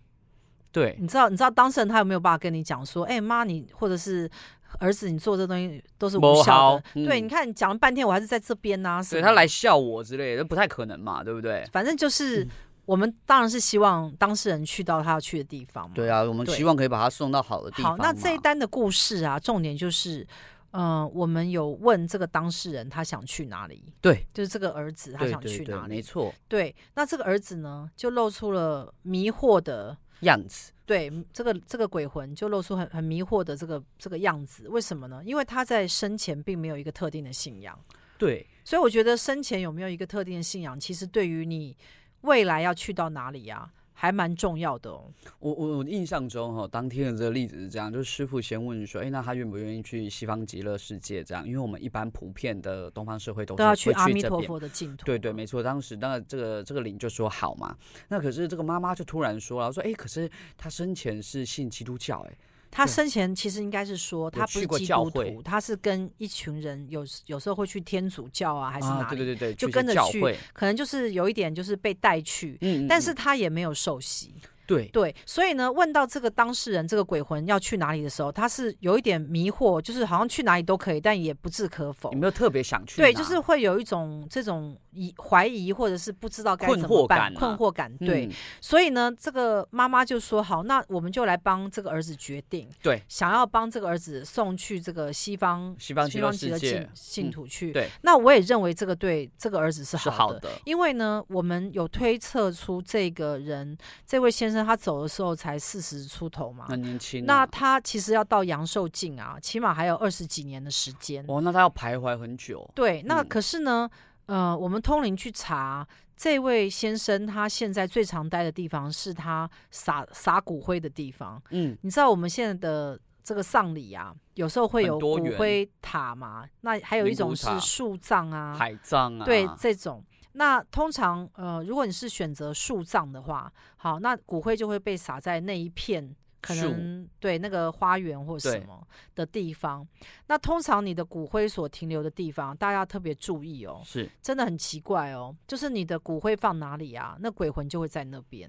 [0.71, 4.31] 对，你知道你知道当事人他有没有办法跟你讲说，哎、欸、妈，你或者是
[4.79, 6.85] 儿子，你做这东西都是无效的。
[6.95, 9.03] 嗯、对，你看你讲了半天，我还是在这边呢、啊。
[9.11, 11.67] 对他来笑我之类的，不太可能嘛，对不对？
[11.73, 12.51] 反正就是、嗯、
[12.85, 15.95] 我们当然是希望当事人去到他要去的地方嘛。
[15.95, 17.97] 对啊，我们希望可以把他送到好的地方。
[17.97, 20.27] 好，那这一单的故事啊，重点就是，
[20.73, 23.93] 嗯、呃，我们有问这个当事人他想去哪里？
[24.01, 25.59] 对，就是这个儿子他想去哪里？
[25.59, 26.35] 对对对没错。
[26.47, 30.73] 对，那这个儿子呢，就露出了迷惑的样子。
[30.89, 35.23] 对，这个这个鬼魂就露出很很迷惑的这个这个样子，为什么呢？
[35.23, 37.79] 因为他在生前并没有一个特定的信仰。
[38.17, 41.77] 对，所以我觉得生前有没有一个特定的信仰，其实对于你
[42.23, 43.71] 未来要去到哪里呀、啊？
[44.01, 45.11] 还蛮重要的哦。
[45.41, 51.25] 我我我印象中哈，当天的这个例子是这样，就是师傅先问说，哎，那他愿不愿意去西方极乐世界？
[51.25, 55.05] 这样，因为我们一般普遍的东方社会都是都要去阿弥陀佛的净土。
[55.05, 55.61] 对对，没错。
[55.61, 57.77] 当时那这个这个灵就说好嘛。
[58.07, 62.39] 那可是这个妈妈就突然说了，说哎，可是他生前是信基督教，哎。
[62.71, 69.17] 他生前其实应该是说，他不是基督徒，他是跟一群人有有时候会去天主教啊，还是哪里？
[69.17, 70.21] 对对对，就跟着去，
[70.53, 74.35] 可能就是有一点就是被带去，但是他也没有受洗。
[74.69, 82.13] 对对，所以呢，问到这个当事人这个鬼魂要去哪里的时候，他是有一点迷惑，就是好像去哪里都可以，但也不置可否。
[82.13, 82.99] 有没有特别想去？
[82.99, 87.91] 对，就是会有一种这种疑怀疑，或者是不知道该怎么办，困惑感。
[87.97, 97.71] 对，嗯、所以呢，这个妈妈就说：“好，那我们就来帮这个儿子决定，对，想要帮这个儿子送去这个西方西方西方极乐世界净土去。
[97.71, 103.75] 嗯”对，那我也认为这个对这个儿子是好的，是好的，因为呢，我们有推测出这个人，
[104.07, 105.39] 这位先生他走的时候。
[105.39, 107.25] 才四十出头嘛，很年轻。
[107.25, 111.25] 那他其实要到阳寿尽啊，起码还有二十几年的时间。
[111.29, 112.69] 哦，那他要徘徊很久。
[112.75, 113.89] 对，那可是呢，
[114.27, 121.41] 嗯、呃，我们通灵去查，这位先生他现在最常待的地方是他撒撒骨灰的地方。
[121.51, 130.03] 嗯，你知道我们现在的这个丧礼啊，有时候会有骨灰塔嘛，那还有一种是树葬啊、海葬啊，对这种。
[130.33, 138.87] 那通常，呃，如果你是选择树葬的话，好，那骨灰就会被撒在那一片可能对那个花园或什么
[139.17, 139.87] 的地方。
[140.29, 148.49] 那通常你的骨灰所停留的地方，大家要特别注意哦，是真的很奇怪哦，就是你的骨灰放哪里啊，那鬼魂就会在那边，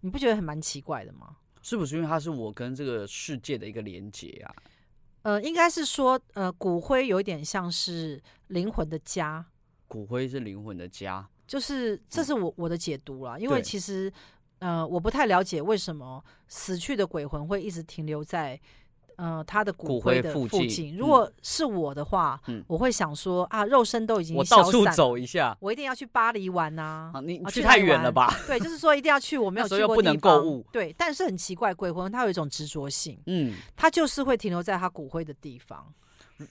[0.00, 1.36] 你不觉得很蛮奇怪的吗？
[1.62, 4.54] 是不是因为它是我跟这个世界的一个连接啊？
[5.22, 9.44] 呃，应该是说，呃，骨灰有一点像是灵魂的家。
[9.88, 13.38] 骨灰是灵魂的家，就是这是我我的解读啦。
[13.38, 14.12] 因为其实，
[14.58, 18.58] 呃，我不太了解为什么死去的鬼魂会一直停留在
[19.16, 20.96] 呃他的骨灰的附近。
[20.96, 27.12] 如果是我的话，我会想说啊，肉身都已经消散，我到处走一下，我一定要去巴黎玩啊！
[27.24, 28.34] 你去太远了吧？
[28.46, 30.62] 对，就是说一定要去我 没有去过的地方。
[30.72, 35.94] 对，但是很奇怪，鬼魂它有一种执着性，嗯，它就是会停留在他骨灰的地方。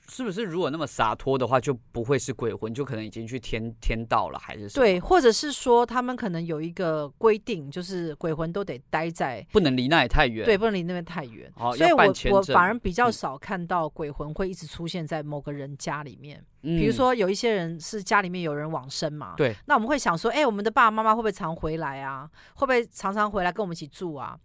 [0.10, 4.67] 是不是如果那么洒脱的话，就不会是鬼魂，就可能已经去天天道了，还是？
[4.69, 10.45] 对，或者是说他们可能有一个规定，就是鬼魂都得待在，不能离那里太远。
[10.45, 11.52] 对，不能离那边太远。
[11.56, 16.43] 哦，所以我我反而比较少看到鬼魂会一直出现在某个人家里面。
[16.63, 22.28] 嗯，比如说有一些人是家里面有人往生嘛，对，那我们会想说，哎，我们的爸爸妈妈会不会常回来啊？
[22.56, 24.36] 会不会常常回来跟我们一起住啊？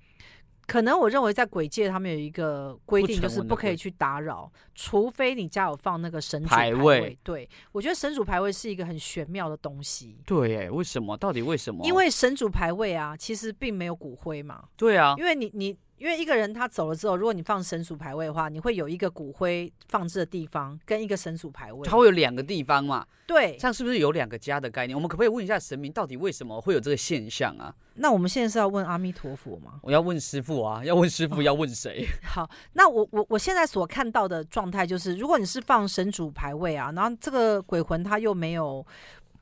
[0.70, 7.18] 可能我认为在鬼界，他们有一个规定，就是不可以去打扰，除非你家有放那个神主牌位。
[7.24, 10.20] 对，我觉得神主牌位是一个很玄妙的东西。
[10.24, 11.16] 对，哎，为什么？
[11.16, 11.84] 到底为什么？
[11.84, 14.62] 因为神主牌位啊，其实并没有骨灰嘛。
[14.76, 23.06] 对啊，因为你你因为一个人他走了之后，如果你放神主牌位的话，你会有一个骨灰放置的地方跟一个神主牌位，它会有两个地方嘛？
[23.26, 24.96] 对，这样是不是有两个家的概念？
[24.96, 27.74] 我们可不可以问一下神明，到底为什么会有这个现象啊？
[27.96, 29.78] 那我们现在是要问阿弥陀佛吗？
[29.82, 32.06] 我要问师傅啊，要问师傅，要问谁？
[32.24, 38.82] 好，那我我我现在所看到的状态就是，如果你是放神主牌位啊，然后这个鬼魂他又没有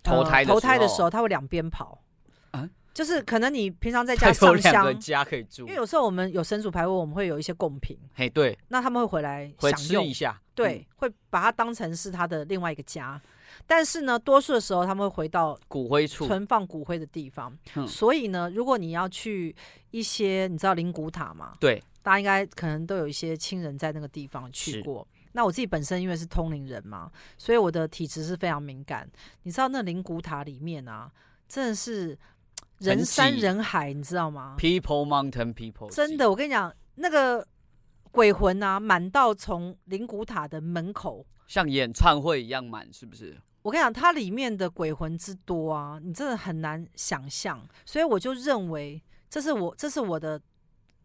[0.03, 2.03] 投胎投胎的时候，他会两边跑。
[2.99, 13.21] 就是可能你平常在 家上香，家可以住，因为有时候我们有神主牌位，我们会有一些贡品，嘿，对，那他们会回来享用一下，对，嗯、会把它当成是他的另外一个家。
[13.69, 17.57] 但是呢，多数的时候他们会回到骨灰处，存放骨灰的地方。
[17.87, 19.55] 所以呢，如果你要去
[19.93, 21.53] 一些，你知道灵骨塔嘛？
[21.61, 25.07] 对，大家应该可能都有一些亲人在那个地方去过。
[25.35, 29.09] 那我自己本身因为是通灵人嘛，所以我的体质是非常敏感。
[29.45, 31.09] 你知道那灵骨塔里面啊，
[31.47, 32.19] 真的是。
[32.79, 37.47] 人山人海，你知道吗？People mountain people，真的，我跟你讲，那个
[38.11, 43.37] 鬼魂啊，满到从灵骨塔的门口，像演唱会一样满，是不是？
[43.63, 47.61] 我跟你讲，它里面的鬼魂之多啊，你真的很难想象。
[47.85, 50.41] 所以我就认为，这是我，这是我的，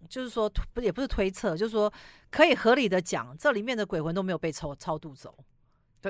[0.07, 1.91] 就是说，不也不是推测，就是说，
[2.29, 5.35] 可以合理的讲，这里面的鬼魂都没有被超超度走。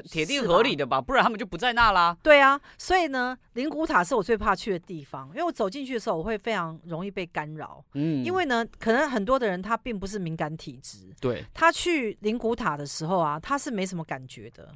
[0.02, 2.18] 铁定合理的吧，不然他们就不在那啦。
[2.24, 7.84] 对啊，所以呢，灵骨塔是我最怕去的地方，因为我走进去的时候，我会非常容易被干扰。
[7.94, 14.74] 嗯，因为呢，可能很多的人他并不是敏感体质，对，他去灵骨塔的时候啊，他是没什么感觉的，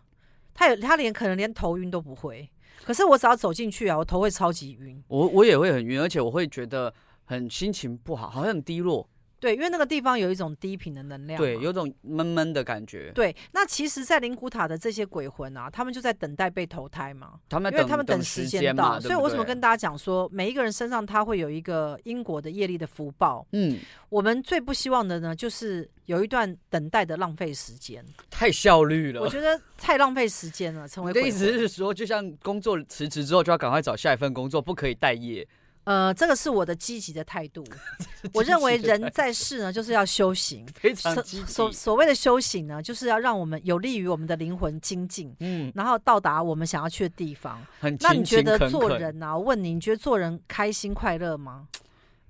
[0.54, 2.50] 他有他连可能连头晕都不会。
[2.84, 6.94] 可是我只要走进去啊，我头会超级晕，我我也会很晕，而且我会觉得
[7.26, 9.10] 很心情不好，好像很低落。
[9.40, 13.12] 对，因为那个地方有一种低频的能量，对，有种闷闷的感觉。
[13.14, 17.34] 对，那其实，在灵骨塔的这些鬼魂啊，他们就在等待被投胎嘛。
[17.48, 23.46] 他们因为他们等时间到，对对，所以我为什么跟大家讲说，每一个人身上他会有一个因果的业力的福报。
[23.52, 23.78] 嗯，
[24.10, 29.22] 我们最不希望的呢，就是有一段等待的浪费时间，太效率了。
[29.22, 30.88] 我觉得太浪费时间了。
[30.88, 35.48] 成为鬼魂，意思是说，就像工作辞职之后，就要赶快找下一份工作，不可以待业。
[35.88, 37.64] 呃，这个是我的积极的态度。
[38.34, 40.66] 我认为人在世呢，就是要修行。
[40.76, 41.46] 非常积极。
[41.46, 47.66] 所所谓的修行呢，就是要让我们有利于我们的灵魂精进，嗯，然后到达我们想要去的地方。
[47.80, 48.14] 很勤勤恳恳。
[48.14, 49.38] 那你觉得做人啊？
[49.38, 51.70] 我问你，你觉得做人开心快乐吗？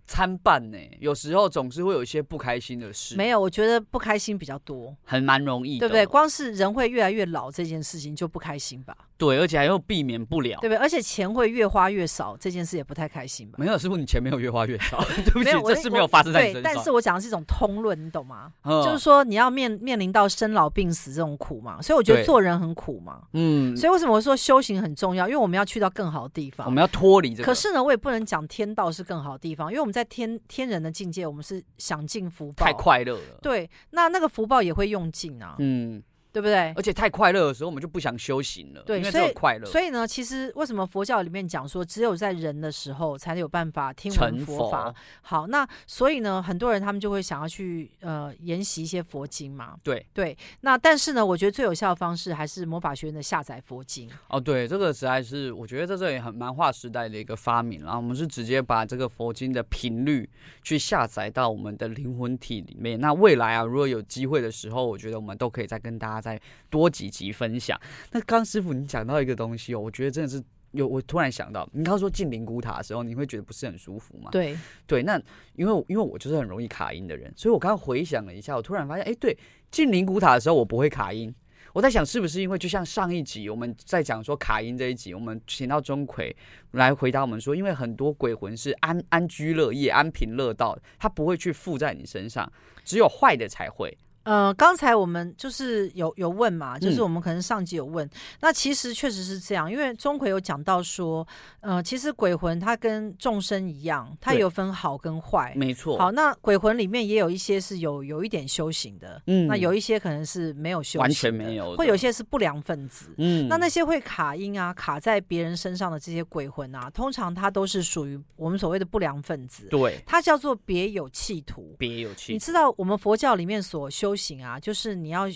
[0.06, 3.15] 参半呢，有时候总是会有一些不开心的事。
[3.15, 6.06] 没有，我觉得不开心比较多，很蛮容易，对不对？
[6.06, 8.96] 光是人会越来越老这件事情就不开心吧？
[9.17, 10.77] 对，而且还又避免不了，对不对？
[10.77, 13.58] 而且钱会越花越少，这件事也不太开心吧？
[13.60, 16.63] 没有，师傅，你钱没有越花越少， 对不起，这是没有发生在你身上。
[16.63, 18.53] 对，但是我讲的是一种通论，你懂吗？
[18.63, 23.23] 嗯，就是说你要面面临到生老病死这种苦嘛，所以我觉得做人很苦嘛。
[23.34, 25.27] 嗯，所以为什么我说修行很重要？
[25.27, 27.43] 因为我们要去到更好的地方，我们要脱离这个。
[27.43, 30.77] 可是呢，我也不能讲天道是更好的地方，因为我们在天天人。
[30.77, 33.39] 人的境界，我们是享尽福报，太快乐了。
[33.41, 35.56] 对，那那个福报也会用尽啊。
[35.58, 36.03] 嗯。
[36.38, 36.71] 对不对？
[36.76, 38.84] 而且太快乐的时候，我们就不想修行了。
[38.84, 39.65] 对，因为只有快乐。
[39.65, 44.93] 所以呢，其实为什么佛教里面讲说，只有在人的时候才有办法听闻佛法？
[45.23, 49.76] 好，那所以呢，很多人他们就会想要去呃研习一些佛经嘛。
[49.82, 50.38] 对对。
[50.62, 54.08] 那但是呢，我觉得最有效的方式还是魔法学院的下载佛经。
[54.28, 57.82] 哦，对，这个实在是我觉得在这里很蛮划时代的一个发明。
[57.82, 60.30] 然后我们是直接把这个佛经的频率
[60.62, 63.02] 去下载到我们的灵魂体里面。
[63.02, 67.80] 那未来啊，如果有机会的时候，我觉得我们都可以再跟大家再多几集分享。
[68.12, 70.86] 那刚师傅你讲到一个东西哦，我觉得真的是有。
[70.88, 74.30] 我突然想到，你刚刚说进灵骨塔的时候，你会觉得不是很舒服吗？
[74.32, 75.22] 对对，那
[75.54, 79.38] 因为因为我就是很容易卡音的人，所以我刚刚回想了一下，我突然发现，哎，对，
[79.72, 81.34] 进灵骨塔的时候我不会卡音。
[81.74, 86.34] 我在想，是不是因为就像上一集我们在讲说卡音这一集，我们请到钟馗
[86.72, 92.52] 来回答我们说，因为很多鬼魂是安安居乐业、安贫乐道，他不会去附在你身上，
[92.84, 93.96] 只有坏的才会。
[94.28, 98.12] 呃，刚才我们就是有有问嘛，就是我们可能上集有问，嗯、
[98.42, 101.26] 那其实确实是这样，因为钟馗有讲到说，
[101.62, 105.98] 呃，其实鬼魂它跟众生一样，它有分好跟坏，没错。
[105.98, 122.28] 好，那鬼魂里面也有一些是有有一点修行的，嗯，那有一些可能是没有修行的，完全没有，会有一些是不良分子，嗯，那那些会卡音啊，卡在别人身上的这些鬼魂啊，通常它都是属于我们所谓的不良分子，对，它叫做别有企图，别有企。
[122.28, 122.34] 图。
[122.34, 125.27] 你知道我们佛教里面所修行啊，就是你要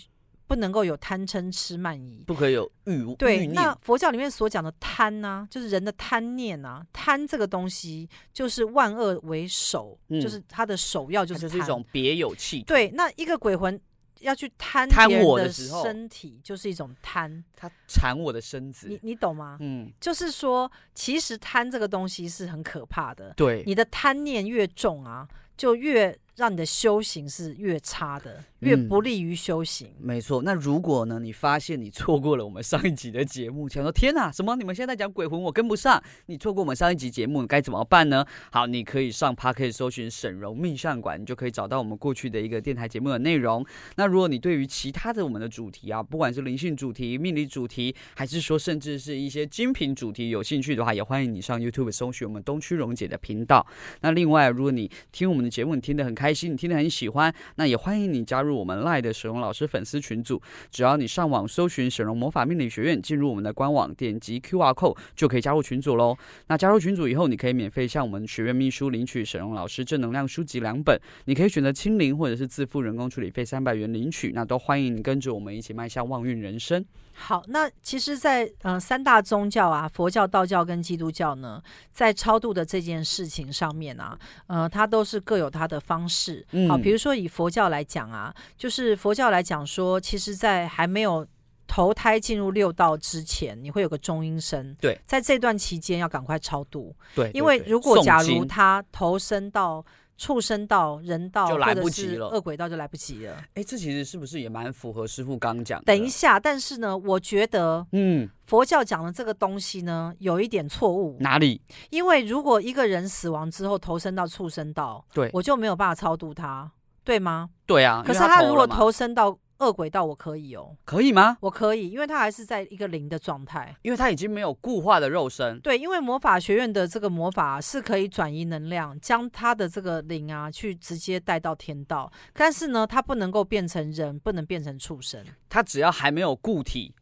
[0.47, 3.15] 不能够有贪嗔痴慢疑，不可以有欲。
[3.15, 12.63] 对，那佛教里面所讲的贪呢、啊，就是人的贪念啊，贪这个东西就是万恶为首，嗯、就是他的首要就是就是一种别有气。
[12.63, 13.79] 对，那一个鬼魂
[14.19, 19.55] 要去贪贪我的身体，就是一种贪，他缠我的身子，你你懂吗？
[19.61, 23.33] 嗯，就是说，其实贪这个东西是很可怕的。
[23.37, 29.89] 对，你的贪念越重啊，就越让你的修行是越差的，越不利于修行。
[29.99, 30.41] 嗯、没错。
[30.41, 34.55] 那如果呢，你发现你错过了我们上一集的节目，想说天哪，什么？
[34.55, 36.01] 你们现在讲鬼魂，我跟不上。
[36.27, 38.25] 你错过我们上一集节目，你该怎么办呢？
[38.51, 43.65] 好，你可以上 Podcast 搜寻沈荣命相馆，你就可以找到我们过去的一个电台节目的内容。
[43.97, 53.65] 那如果你对于其他的我们的主题啊，不管是灵性主题、命理主题，还是说甚至是一些精品主题有兴趣的话，也欢迎你上 YouTube 搜寻我们东区荣姐的频道。
[53.99, 60.39] 那另外，如果你听我们的节目，你听得很开心，你听得很喜欢，那也欢迎你加入我们 LINE 的沈荣老师粉丝群组。
[60.69, 66.15] 只要你上网搜寻沈荣魔法命理学院，进入我们的官网，点击 QR code 就可以加入群组喽。
[66.45, 70.95] 那加入群组以后，你可以免费向我们学院秘书领取沈荣老师正能量书籍两本。
[71.25, 74.31] 你可以选择清零或者是自付人工处理费三百元领取。
[74.35, 76.85] 那都欢迎你跟着我们一起迈向旺运人生。
[77.21, 81.61] 好，那其实在，在呃三大宗教啊，佛教、道教跟基督教呢，
[81.91, 84.17] 在超度的这件事情上面啊，
[84.47, 86.43] 呃，它都是各有它的方式。
[86.51, 91.25] 嗯、好，比如说以佛教来讲啊，就是佛教来讲说，其实，在还没有
[91.67, 94.75] 投胎进入六道之前，你会有个中阴身。
[94.81, 96.93] 对，在这段期间要赶快超度。
[97.15, 99.85] 对，因为如果假如他投身到
[100.21, 103.43] 畜生道、人道就来不及了，恶鬼道就来不及了。
[103.55, 105.85] 哎，这其实是不是也蛮符合师傅刚讲的？
[105.85, 111.17] 等一下，但是呢，我觉得，嗯，佛教讲的这个东西呢，有一点错误。
[111.19, 111.59] 哪里？
[111.89, 116.71] 因为如果一个人死亡之后投身到畜生道，对，我就没有办法超度他，
[117.03, 117.49] 对吗？
[117.65, 118.03] 对啊。
[118.05, 121.37] 可是他如果投身到恶鬼道我可以哦，可以吗？
[121.39, 125.59] 我可以，因为它还是在一个灵的状态，因为它已经没有固化的肉身。
[125.61, 135.23] 对，因为魔法学院的这个魔法是可以转移能量，将他的这个灵啊去直接带到天道，但是呢，它不能够变成人，不能变成畜生。
[135.47, 136.95] 它只要还没有固体，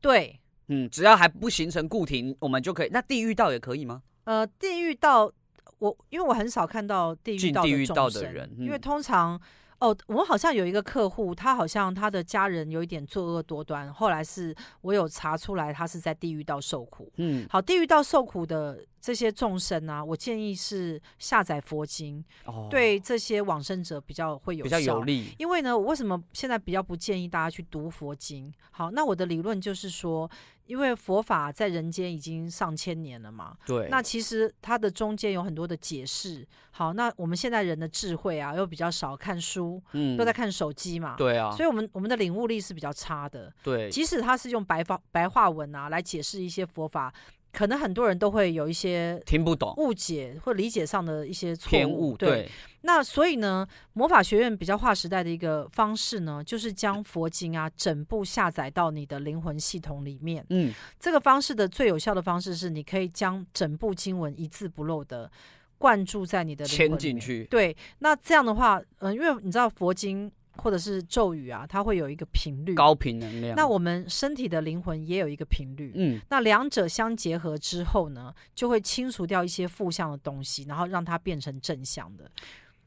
[0.00, 0.38] 对，
[0.68, 2.90] 嗯，只要还不形成固体，我们就可以。
[2.92, 4.02] 那地狱道也可以吗？
[4.24, 5.32] 呃，地狱道，
[5.78, 9.40] 我因为我很少看到地狱道的众生，地狱道的人，嗯、因为通常。
[9.80, 17.10] 哦，我好像有一个客户，他好像他的家人有一点作恶多端，后来是我有查出来，他是在地狱道受苦。
[17.16, 25.34] 嗯，好，地狱道受苦的这些众生啊，我建议是下载佛经，哦，对这些往生者比较会有，比较有利。
[25.38, 28.52] 因为呢，我为什么现在比较不建议大家去读佛经？
[28.70, 30.30] 好，那我的理论就是说。
[30.66, 36.46] 因为佛法在人间已经上千年了嘛，对，那其实它的中间有很多的解释。
[36.70, 43.52] 好，那我们现在人的智慧啊，又比较少看书，嗯，都在看手机嘛，对啊，所以我们我们的领悟力是比较差的。
[43.62, 47.12] 对，即使他是用白话白话文啊来解释一些佛法。
[47.54, 52.16] 可能很多人都会有一些听不懂、误解或理解上的一些错误。
[52.16, 52.28] 对。
[52.28, 52.50] 对，
[52.82, 60.44] 那所以呢，魔法学院比较划时代的一个方式呢，就是将佛经啊整部下载到你的灵魂系统里面。
[60.50, 65.30] 嗯，这个方式的最有效的方式是，你可以将整部经文一字不漏的
[65.78, 66.98] 灌注在你的灵魂里面。
[66.98, 67.44] 进去。
[67.44, 70.30] 对，那这样的话，嗯、呃，因为你知道佛经。
[70.56, 73.54] 或者是咒语啊，它会有一个频率，高频能量。
[73.56, 82.30] 那我们身体的灵魂也有一个频率，嗯，那两者相结合之后呢，就会清除掉一些负向的东西，然后让它变成正向的。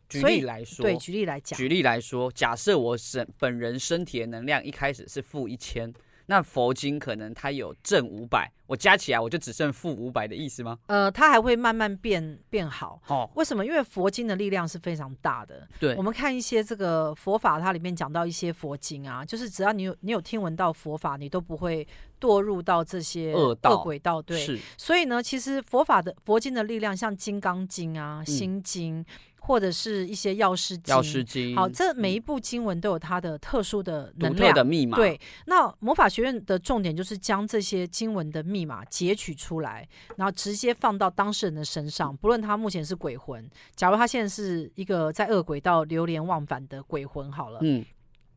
[0.09, 5.93] 举例来说，对，举例来讲，举例来说，假设我身本人身体的能量一开始是负一千。
[6.27, 10.77] 那佛经可能它有正五百，我加起来我就只剩负五百的意思吗？
[10.87, 13.01] 呃，它还会慢慢变变好。
[13.07, 13.65] 哦，为什么？
[13.65, 15.67] 因为佛经的力量是非常大的。
[15.79, 21.87] 对，我们看一些这个佛法，它里面讲到一些佛经啊，就是只要你有你有听闻到佛法，你都不会
[22.19, 24.21] 堕入到这些恶道、恶鬼道。
[24.21, 24.59] 对，是。
[24.77, 28.99] 所以呢，其实佛法的佛经的力量，像《金刚经》啊，《心经》。
[29.01, 29.05] 嗯
[29.47, 34.97] 或者是一些药师经，药师经，好，这每一部经文都有它的特殊的能量、独特的密码。
[34.97, 39.87] 对，那魔法学院的重点就是将这些经文的密码截取出来，
[40.17, 47.85] 然后直接放到当事人的身上，不论他目前是鬼魂，假如他现在是一个在恶鬼道流连忘返的鬼魂，好了，嗯，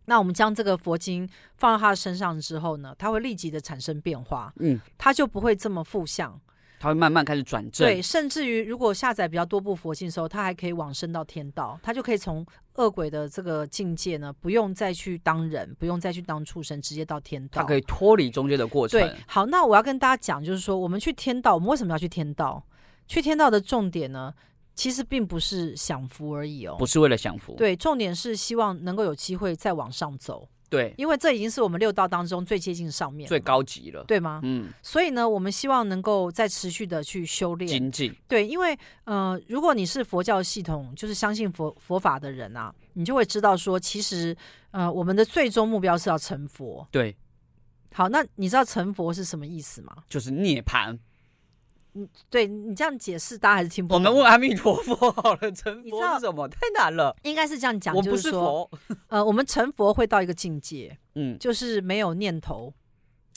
[0.04, 6.40] 那我们将这个佛经放到他的身上之后呢，他会立即的产生变化，嗯，他就不会这么负向。
[6.80, 12.44] 他会慢慢开始转正，对，甚至于如果下载比较多部佛经的时候，他还可以往生到天道，他就可以从
[12.76, 18.98] 恶鬼的这个境界呢，不用再去当人，不用再去当畜生，直接到天道，他可以脱离中间的过程。
[18.98, 22.64] 对，好，那我要跟大家讲，就是说我们去天道，我们为什么要去天道？
[23.06, 24.32] 去天道的重点呢，
[24.74, 30.48] 其实并不是享福而已哦，不是为了享福，对，重点是希望能够有机会再往上走。
[30.70, 34.40] 对，因为这已经是我们六道当中最接近上面、最高级了，对吗？
[34.44, 38.14] 嗯，所以呢，我们希望能够再持续的去修炼、精进。
[38.28, 44.36] 对，因为呃，如果你是佛教系统，就是相信佛佛法的人啊，你就会知道说，其实
[44.70, 46.86] 呃，我们的最终目标是要成佛。
[46.92, 47.16] 对，
[47.92, 49.96] 好，那你知道成佛是什么意思吗？
[50.08, 50.96] 就是涅槃。
[51.92, 53.96] 你对你这样解释，大家还是听不懂。
[53.96, 56.48] 我们问阿弥陀佛好了，成佛是什么？
[56.48, 57.16] 太难了。
[57.22, 58.70] 应该是这样讲，我不是佛。
[59.08, 62.72] 呃，我们成佛会到一个境界， 嗯，就是没有念头，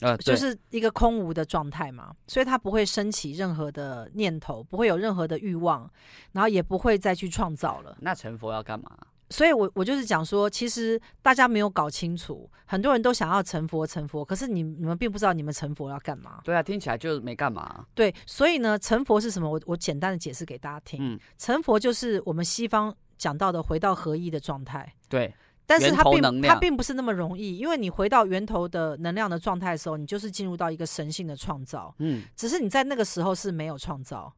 [0.00, 5.90] 呃，就是一个空无的状态嘛，所以他不会升起任何的念头，不会有任何的欲望，
[6.32, 7.96] 然后也不会再去创造了。
[8.00, 8.90] 那成佛要干嘛？
[9.30, 16.40] 所以我，我我就是讲说，其实大家没有搞清楚，很多人都想要成佛成佛，可是你你们并不知道你们成佛要干嘛。
[16.44, 17.86] 对啊，听起来就没干嘛。
[17.94, 19.50] 对，所以呢，成佛是什么？
[19.50, 20.98] 我我简单的解释给大家听。
[21.00, 24.94] 嗯，成佛就是我们西方讲到的回到合一的状态。
[25.08, 25.34] 对，
[25.66, 31.94] 但是它并它并不是那么容易，因为你回到源头的能量的状态的时候，你就是进入到一个神性的创造。
[31.98, 34.32] 嗯，只是你在那个时候是没有创造，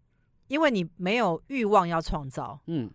[0.47, 2.61] 因为你没有欲望要创造。
[2.67, 2.89] 嗯。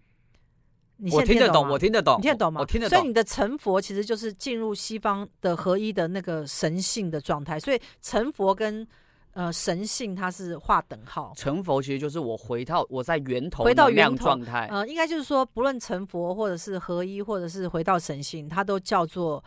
[1.03, 2.61] 你现在听得懂，我听得懂，你听得懂吗？
[2.61, 2.95] 我听得懂。
[2.95, 7.59] 所以你的成佛其实就是进入西方的合一的那个神性的状态。
[7.59, 8.87] 所以成佛跟
[9.33, 11.33] 呃神性它是划等号。
[11.35, 14.67] 成佛其实就是我回到我在源头回到源头状态。
[14.71, 19.43] 呃，应该就是说，不论成佛或者是合一，或者是回到神性，它都叫做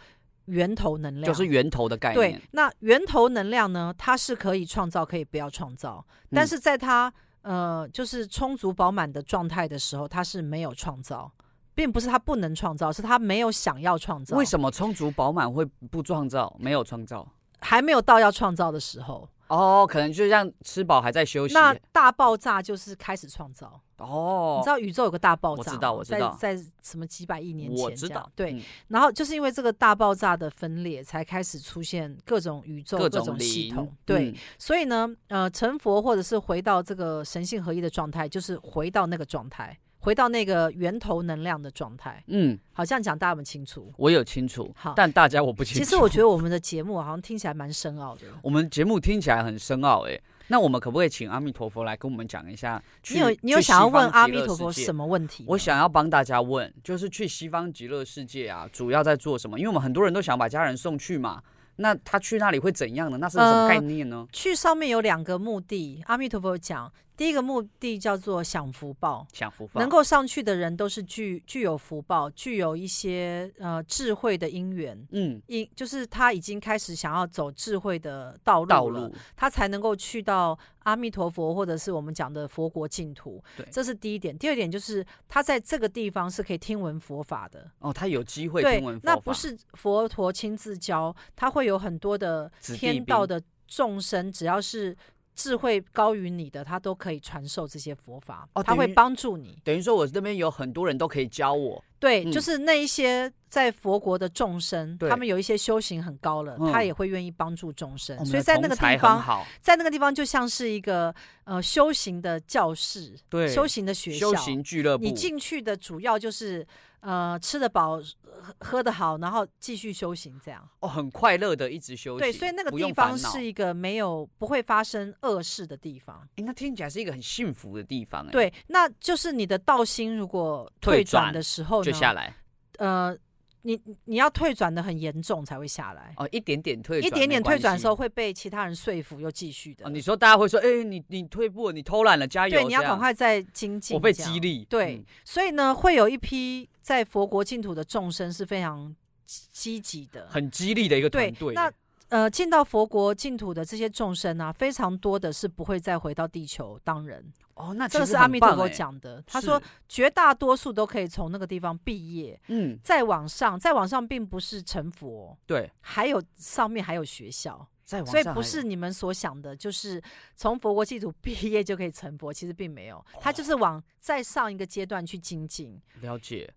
[0.46, 2.32] 源头能量，就是源头的概念。
[2.32, 11.30] 对，那源头能量呢，它是可以创造，可以不要创造，但是在它呃就是充足饱满的状态的时候，它是没有创造。
[11.74, 14.36] 并不是他不能创造，是他没有想要创造。
[14.36, 16.54] 为什么充足饱满会不创造？
[16.58, 17.26] 没有创造，
[17.60, 19.28] 还没有到要创造的时候。
[19.48, 21.52] 哦，可能就像吃饱还在休息。
[21.52, 23.78] 那大爆炸就是开始创造。
[23.98, 25.70] 哦，你知道宇宙有个大爆炸？
[25.70, 28.28] 我知道，我知道，在在什么几百亿年前，我知道。
[28.34, 33.94] 对，嗯、然后就是因为这个大爆炸的分裂，才开始出现各种宇宙、各种系统。
[34.06, 39.78] 对，嗯、所以呢，呃，成佛或者是回到这个神性合一的状态，就是回到那个状态。
[40.04, 43.90] 回到那个源头能量的状态，嗯，好像讲大家有没有清楚？
[43.96, 45.78] 我有清楚，好，但大家我不清楚。
[45.82, 48.26] 其实我觉得我们的节目好像听起来蛮深奥的。
[48.42, 52.82] 我们节目听起来很深奥，哎，那我们可不可以请阿弥陀佛来跟我们讲一下？
[53.08, 55.46] 你有你有想要问阿弥陀佛什么问题？
[55.48, 59.58] 我想要帮大家问，就是去西方极乐世界啊，主要在做什么？
[59.58, 61.42] 因为我们很多人都想把家人送去嘛。
[61.76, 63.18] 那他去那里会怎样呢？
[63.18, 64.18] 那是什么概念呢？
[64.18, 83.42] 呃、去上面有两个目的，阿弥陀佛讲，第一个目的叫做享福报，享福报，能够上去的人都是具具有福报，具有一些呃智慧的因缘，嗯，因就是他已经开始想要走智慧的道路了，道路他才能够去到阿弥陀佛或者是我们讲的佛国净土。
[83.56, 84.36] 对，这是第一点。
[84.36, 87.70] 第二点就是他在这个地方是可以听闻佛法的。
[87.78, 94.96] 哦，他有机会听闻佛法，那不是佛陀亲自教，他会有很多的天道的众生，只要是
[95.34, 98.48] 智慧高于你的，他都可以传授这些佛法。
[98.54, 99.58] 哦，他会帮助你。
[99.64, 101.82] 等于说，我这边有很多人都可以教我。
[101.98, 108.16] 对，嗯、就是那一些在佛国的众生，他们有一些修行很高了，嗯、他也会愿意帮助众生。
[108.18, 111.14] 哦、所以在那个地方，在那个地方就像是一个
[111.44, 115.04] 呃修行的教室，对，修行的学校，修行俱乐部。
[115.04, 116.66] 你进去的主要就是。
[117.04, 122.18] 呃，吃得饱，喝喝得好，然后继续修行，这样哦，很快乐的一直修行。
[122.18, 126.26] 对，所以那个地方是一个没有不会发生恶事的地方。
[126.36, 128.26] 哎，那听起来是一个很幸福的地方。
[128.28, 132.34] 哎，对，那就是你的道心如果退转的时候呢，就下来。
[132.78, 133.16] 呃，
[133.64, 136.14] 你你要退转的很严重才会下来。
[136.16, 139.86] 哦，一点点退转，一点点退转的时候会被其他人说服，又继续的。
[139.86, 142.60] 哦，你说大家会说，哎，你你退步，你偷懒了，加油！
[142.60, 143.94] 对，你要赶快再精进。
[143.94, 144.64] 我被激励。
[144.66, 146.68] 对，所以呢，会有一批。
[146.84, 148.94] 在佛国净土的众生是非常
[149.26, 151.54] 积极的，很激励的一个团队。
[151.54, 151.72] 那
[152.10, 157.24] 呃，进到佛国净土的这些众生啊，非常多的是不会再回到地球当人。
[157.54, 159.22] 哦，那这个是阿弥陀佛讲的。
[159.26, 162.40] 他说，绝大多数都可以从那个地方毕业。
[162.48, 165.36] 嗯，再往上，再往上，并不是成佛。
[165.46, 167.66] 对，还有上面还有学校。
[167.84, 170.02] 再往上，所以不是你们所想的，就是
[170.34, 172.32] 从佛国净土毕业就可以成佛。
[172.32, 175.80] 其实并没有，他就是往再上一个阶段去精进。
[176.00, 176.52] 了解。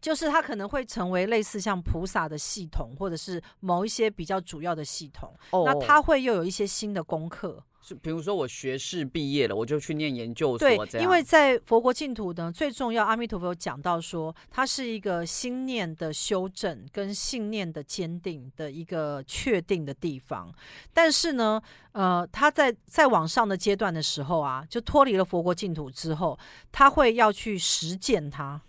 [0.00, 5.32] 就是他可能会成为类似像菩萨的系统，或者是某一些比较主要的系统。
[5.50, 7.62] 哦，那他会又有一些新的功课。
[7.88, 10.58] 是，比如说我学士毕业了，我就去念研究所。
[10.58, 20.52] 对，因为在佛国净土呢，最重要，阿弥陀佛有讲到说，它是一个心念的修正跟信念的坚定的一个确定的地方。
[20.92, 21.60] 但是呢，
[21.92, 26.38] 呃，他在在往上的阶段的时候啊，就脱离了佛国净土之后，
[26.70, 28.60] 他会要去实践它。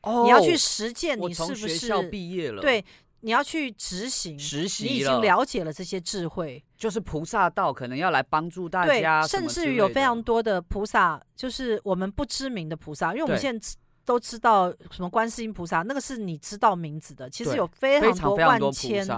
[0.00, 2.60] Oh, 你要去实践，你是不是学校毕业了？
[2.60, 2.84] 对，
[3.20, 9.22] 你要去执行实习，你已经了解了这些智慧，就是菩萨道，可能要来帮助大家。
[9.22, 13.74] 对，甚至于有非常多的菩萨，就是我们不知名的菩萨，因为我们现在
[14.04, 17.30] 都知道什么观世音菩萨，那个是你知道名字的。
[17.30, 19.08] 其实有非常多万千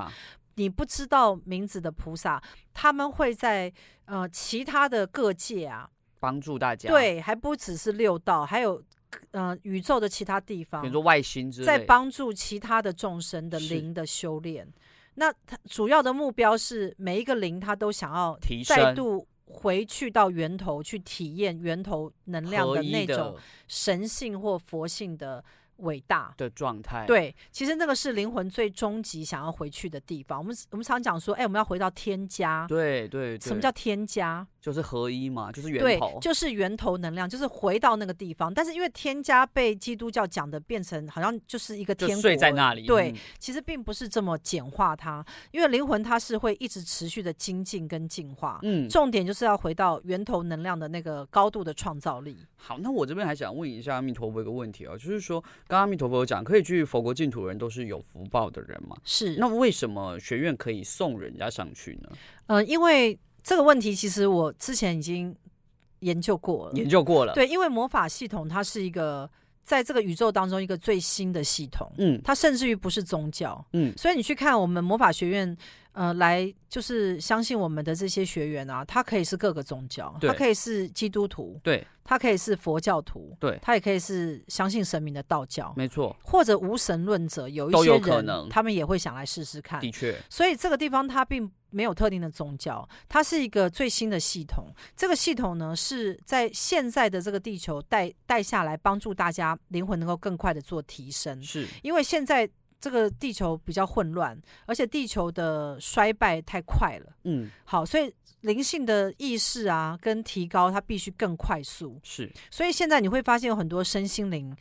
[0.55, 2.41] 你不知道名字的菩萨，
[2.73, 3.73] 他们会在
[4.05, 5.91] 呃其他的各界啊。
[6.21, 6.89] 帮助大家。
[6.89, 8.81] 对，还不只是六道，还有
[9.33, 14.73] 呃宇宙的其他地方，比如说外星之类，在帮助其他的众生的灵的修炼。
[15.17, 23.37] 那它主要的目标是每一个灵，他都想要再度回去到源头去体验源头能量的那种
[23.69, 25.45] 神性或佛性的。
[25.81, 30.39] 伟大的状态，对，其实那个是灵魂最终极想要回去的地方。
[30.39, 32.64] 我们我们常讲说，哎、欸，我们要回到天家。
[32.67, 34.47] 对对，对，什么叫天家？
[34.67, 38.53] 就是合一嘛，就是源头，对，就是源头能量，就是回到那个地方。
[38.53, 48.59] 但是因为添加被基督教讲的变成好像就是一个天国睡在那里，对、嗯，其实并不是这么简化它，因为灵魂它是会一直持续的精进跟进化。
[48.64, 52.37] 嗯，重点就是要回到源头能量的那个高度的创造力。
[52.57, 58.97] 好，那我这边还想问一下阿弥陀佛一个问题啊，就是说，刚刚阿弥陀佛有讲，可以去佛国净土的人都是有福报的人嘛？
[59.05, 59.37] 是。
[59.37, 62.11] 那为什么学院可以送人家上去呢？
[62.47, 63.17] 呃，因为。
[63.47, 65.32] 这个问题其实我之前已经
[66.01, 67.32] 研究过了，研究过了。
[67.32, 69.30] 对，因为魔法系统它是一个
[69.62, 75.57] 在这个宇宙当中一个最新的系统，嗯，它甚至于不是宗教，嗯，所以你去看我们魔法学院。
[75.97, 94.66] 呃，来就是相信我们的这些学员啊，他可以是各个宗教，他可以是基督徒，对，他可以是佛教徒，对，他也可以是相信神明的道教，没错，或者无神论者，有一些可能，他们也会想来试试看，的确，所以这个地方它并没有特定的宗教，它是一个最新的系统。
[94.97, 102.49] 这个系统呢，是在现在的这个地球带带下来，帮助大家灵魂能够更快的做提升，是因为现在。
[102.79, 107.07] 这个地球比较混乱，而且地球的衰败太快了。
[107.24, 111.99] 嗯，好，所以灵性的意识啊，跟提高它必须更快速。
[112.05, 114.55] 是，所以现在你会发现有很多身心灵。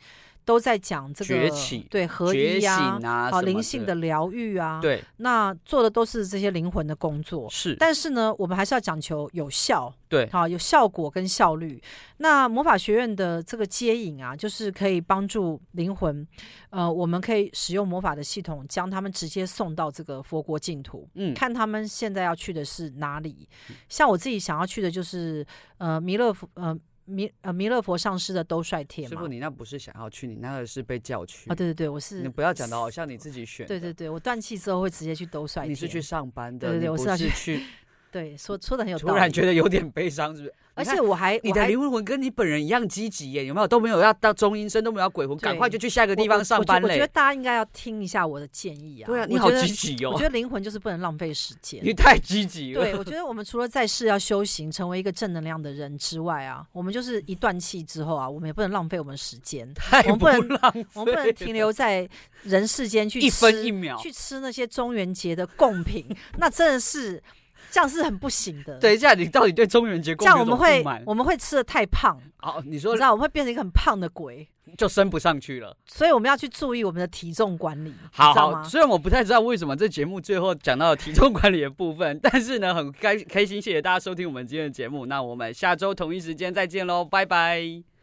[0.46, 7.50] 都在讲这个崛起，对合一呀、啊，好灵性的疗愈啊，对，那做的都是这些灵魂的工作。
[7.50, 11.82] 是，但是呢，我们还是要讲求有效，对，好有效果跟效率。
[12.18, 16.24] 那魔法学院的这个接引啊，就是可以帮助灵魂，
[16.70, 21.08] 呃，我们可以使用魔法的系统，将他们直接送到这个佛国净土。
[21.14, 23.48] 嗯，看他们现在要去的是哪里。
[23.88, 25.44] 像我自己想要去的就是
[25.78, 26.78] 呃弥勒佛，呃。
[27.06, 31.54] 弥呃弥勒佛上师的兜率天嘛，师傅，你那不是想要去，你那个是被叫去啊？
[31.54, 32.20] 对对对，我是。
[32.20, 33.66] 你不要讲的好像你自己选。
[33.66, 35.70] 对对对，我断气之后会直接去兜率天。
[35.70, 37.62] 你是去上班的，对对对，我是要去。
[38.10, 39.10] 对，说说的很有道理。
[39.10, 40.54] 突然觉得有点悲伤，是不是？
[40.74, 43.66] 而且我还，你的灵魂跟你本人一样积极耶，有没有？
[43.66, 46.88] 都没有要到中阴身，都没有要鬼魂，赶快就去下一个地方上班嘞。
[46.88, 49.06] 我觉得大家应该要听一下我的建议啊。
[49.06, 50.10] 对啊，你好积极哦。
[50.12, 51.80] 我觉得灵魂就是不能浪费时间。
[51.84, 52.82] 你太积极了。
[52.82, 59.66] 对，我觉得我们除了在世要修行，成为一个正能量的人之外啊，我们就是一断气之后啊，我们也不能浪费我们时间。
[59.74, 60.86] 太不能浪费。
[60.92, 62.06] 我们不能停留在
[62.42, 66.04] 人世间去一分一秒去吃那些中元节的贡品，
[66.36, 67.22] 那真的是。
[67.70, 68.78] 这样是很不行的。
[68.78, 72.18] 等一下，你到底对中元节这样我们会我们会吃的太胖。
[72.42, 74.48] 哦，你说，你知道我们会变成一个很胖的鬼，
[74.78, 75.76] 就升不上去了。
[75.86, 77.92] 所以我们要去注意我们的体重管理。
[78.12, 85.06] 好，好，虽然我不太知道为什么这节目最后讲到了体重管理的部分， 但是呢，很开开心，谢谢大家收听我们今天的节目。
[85.06, 87.95] 那我们下周同一时间再见喽，拜拜。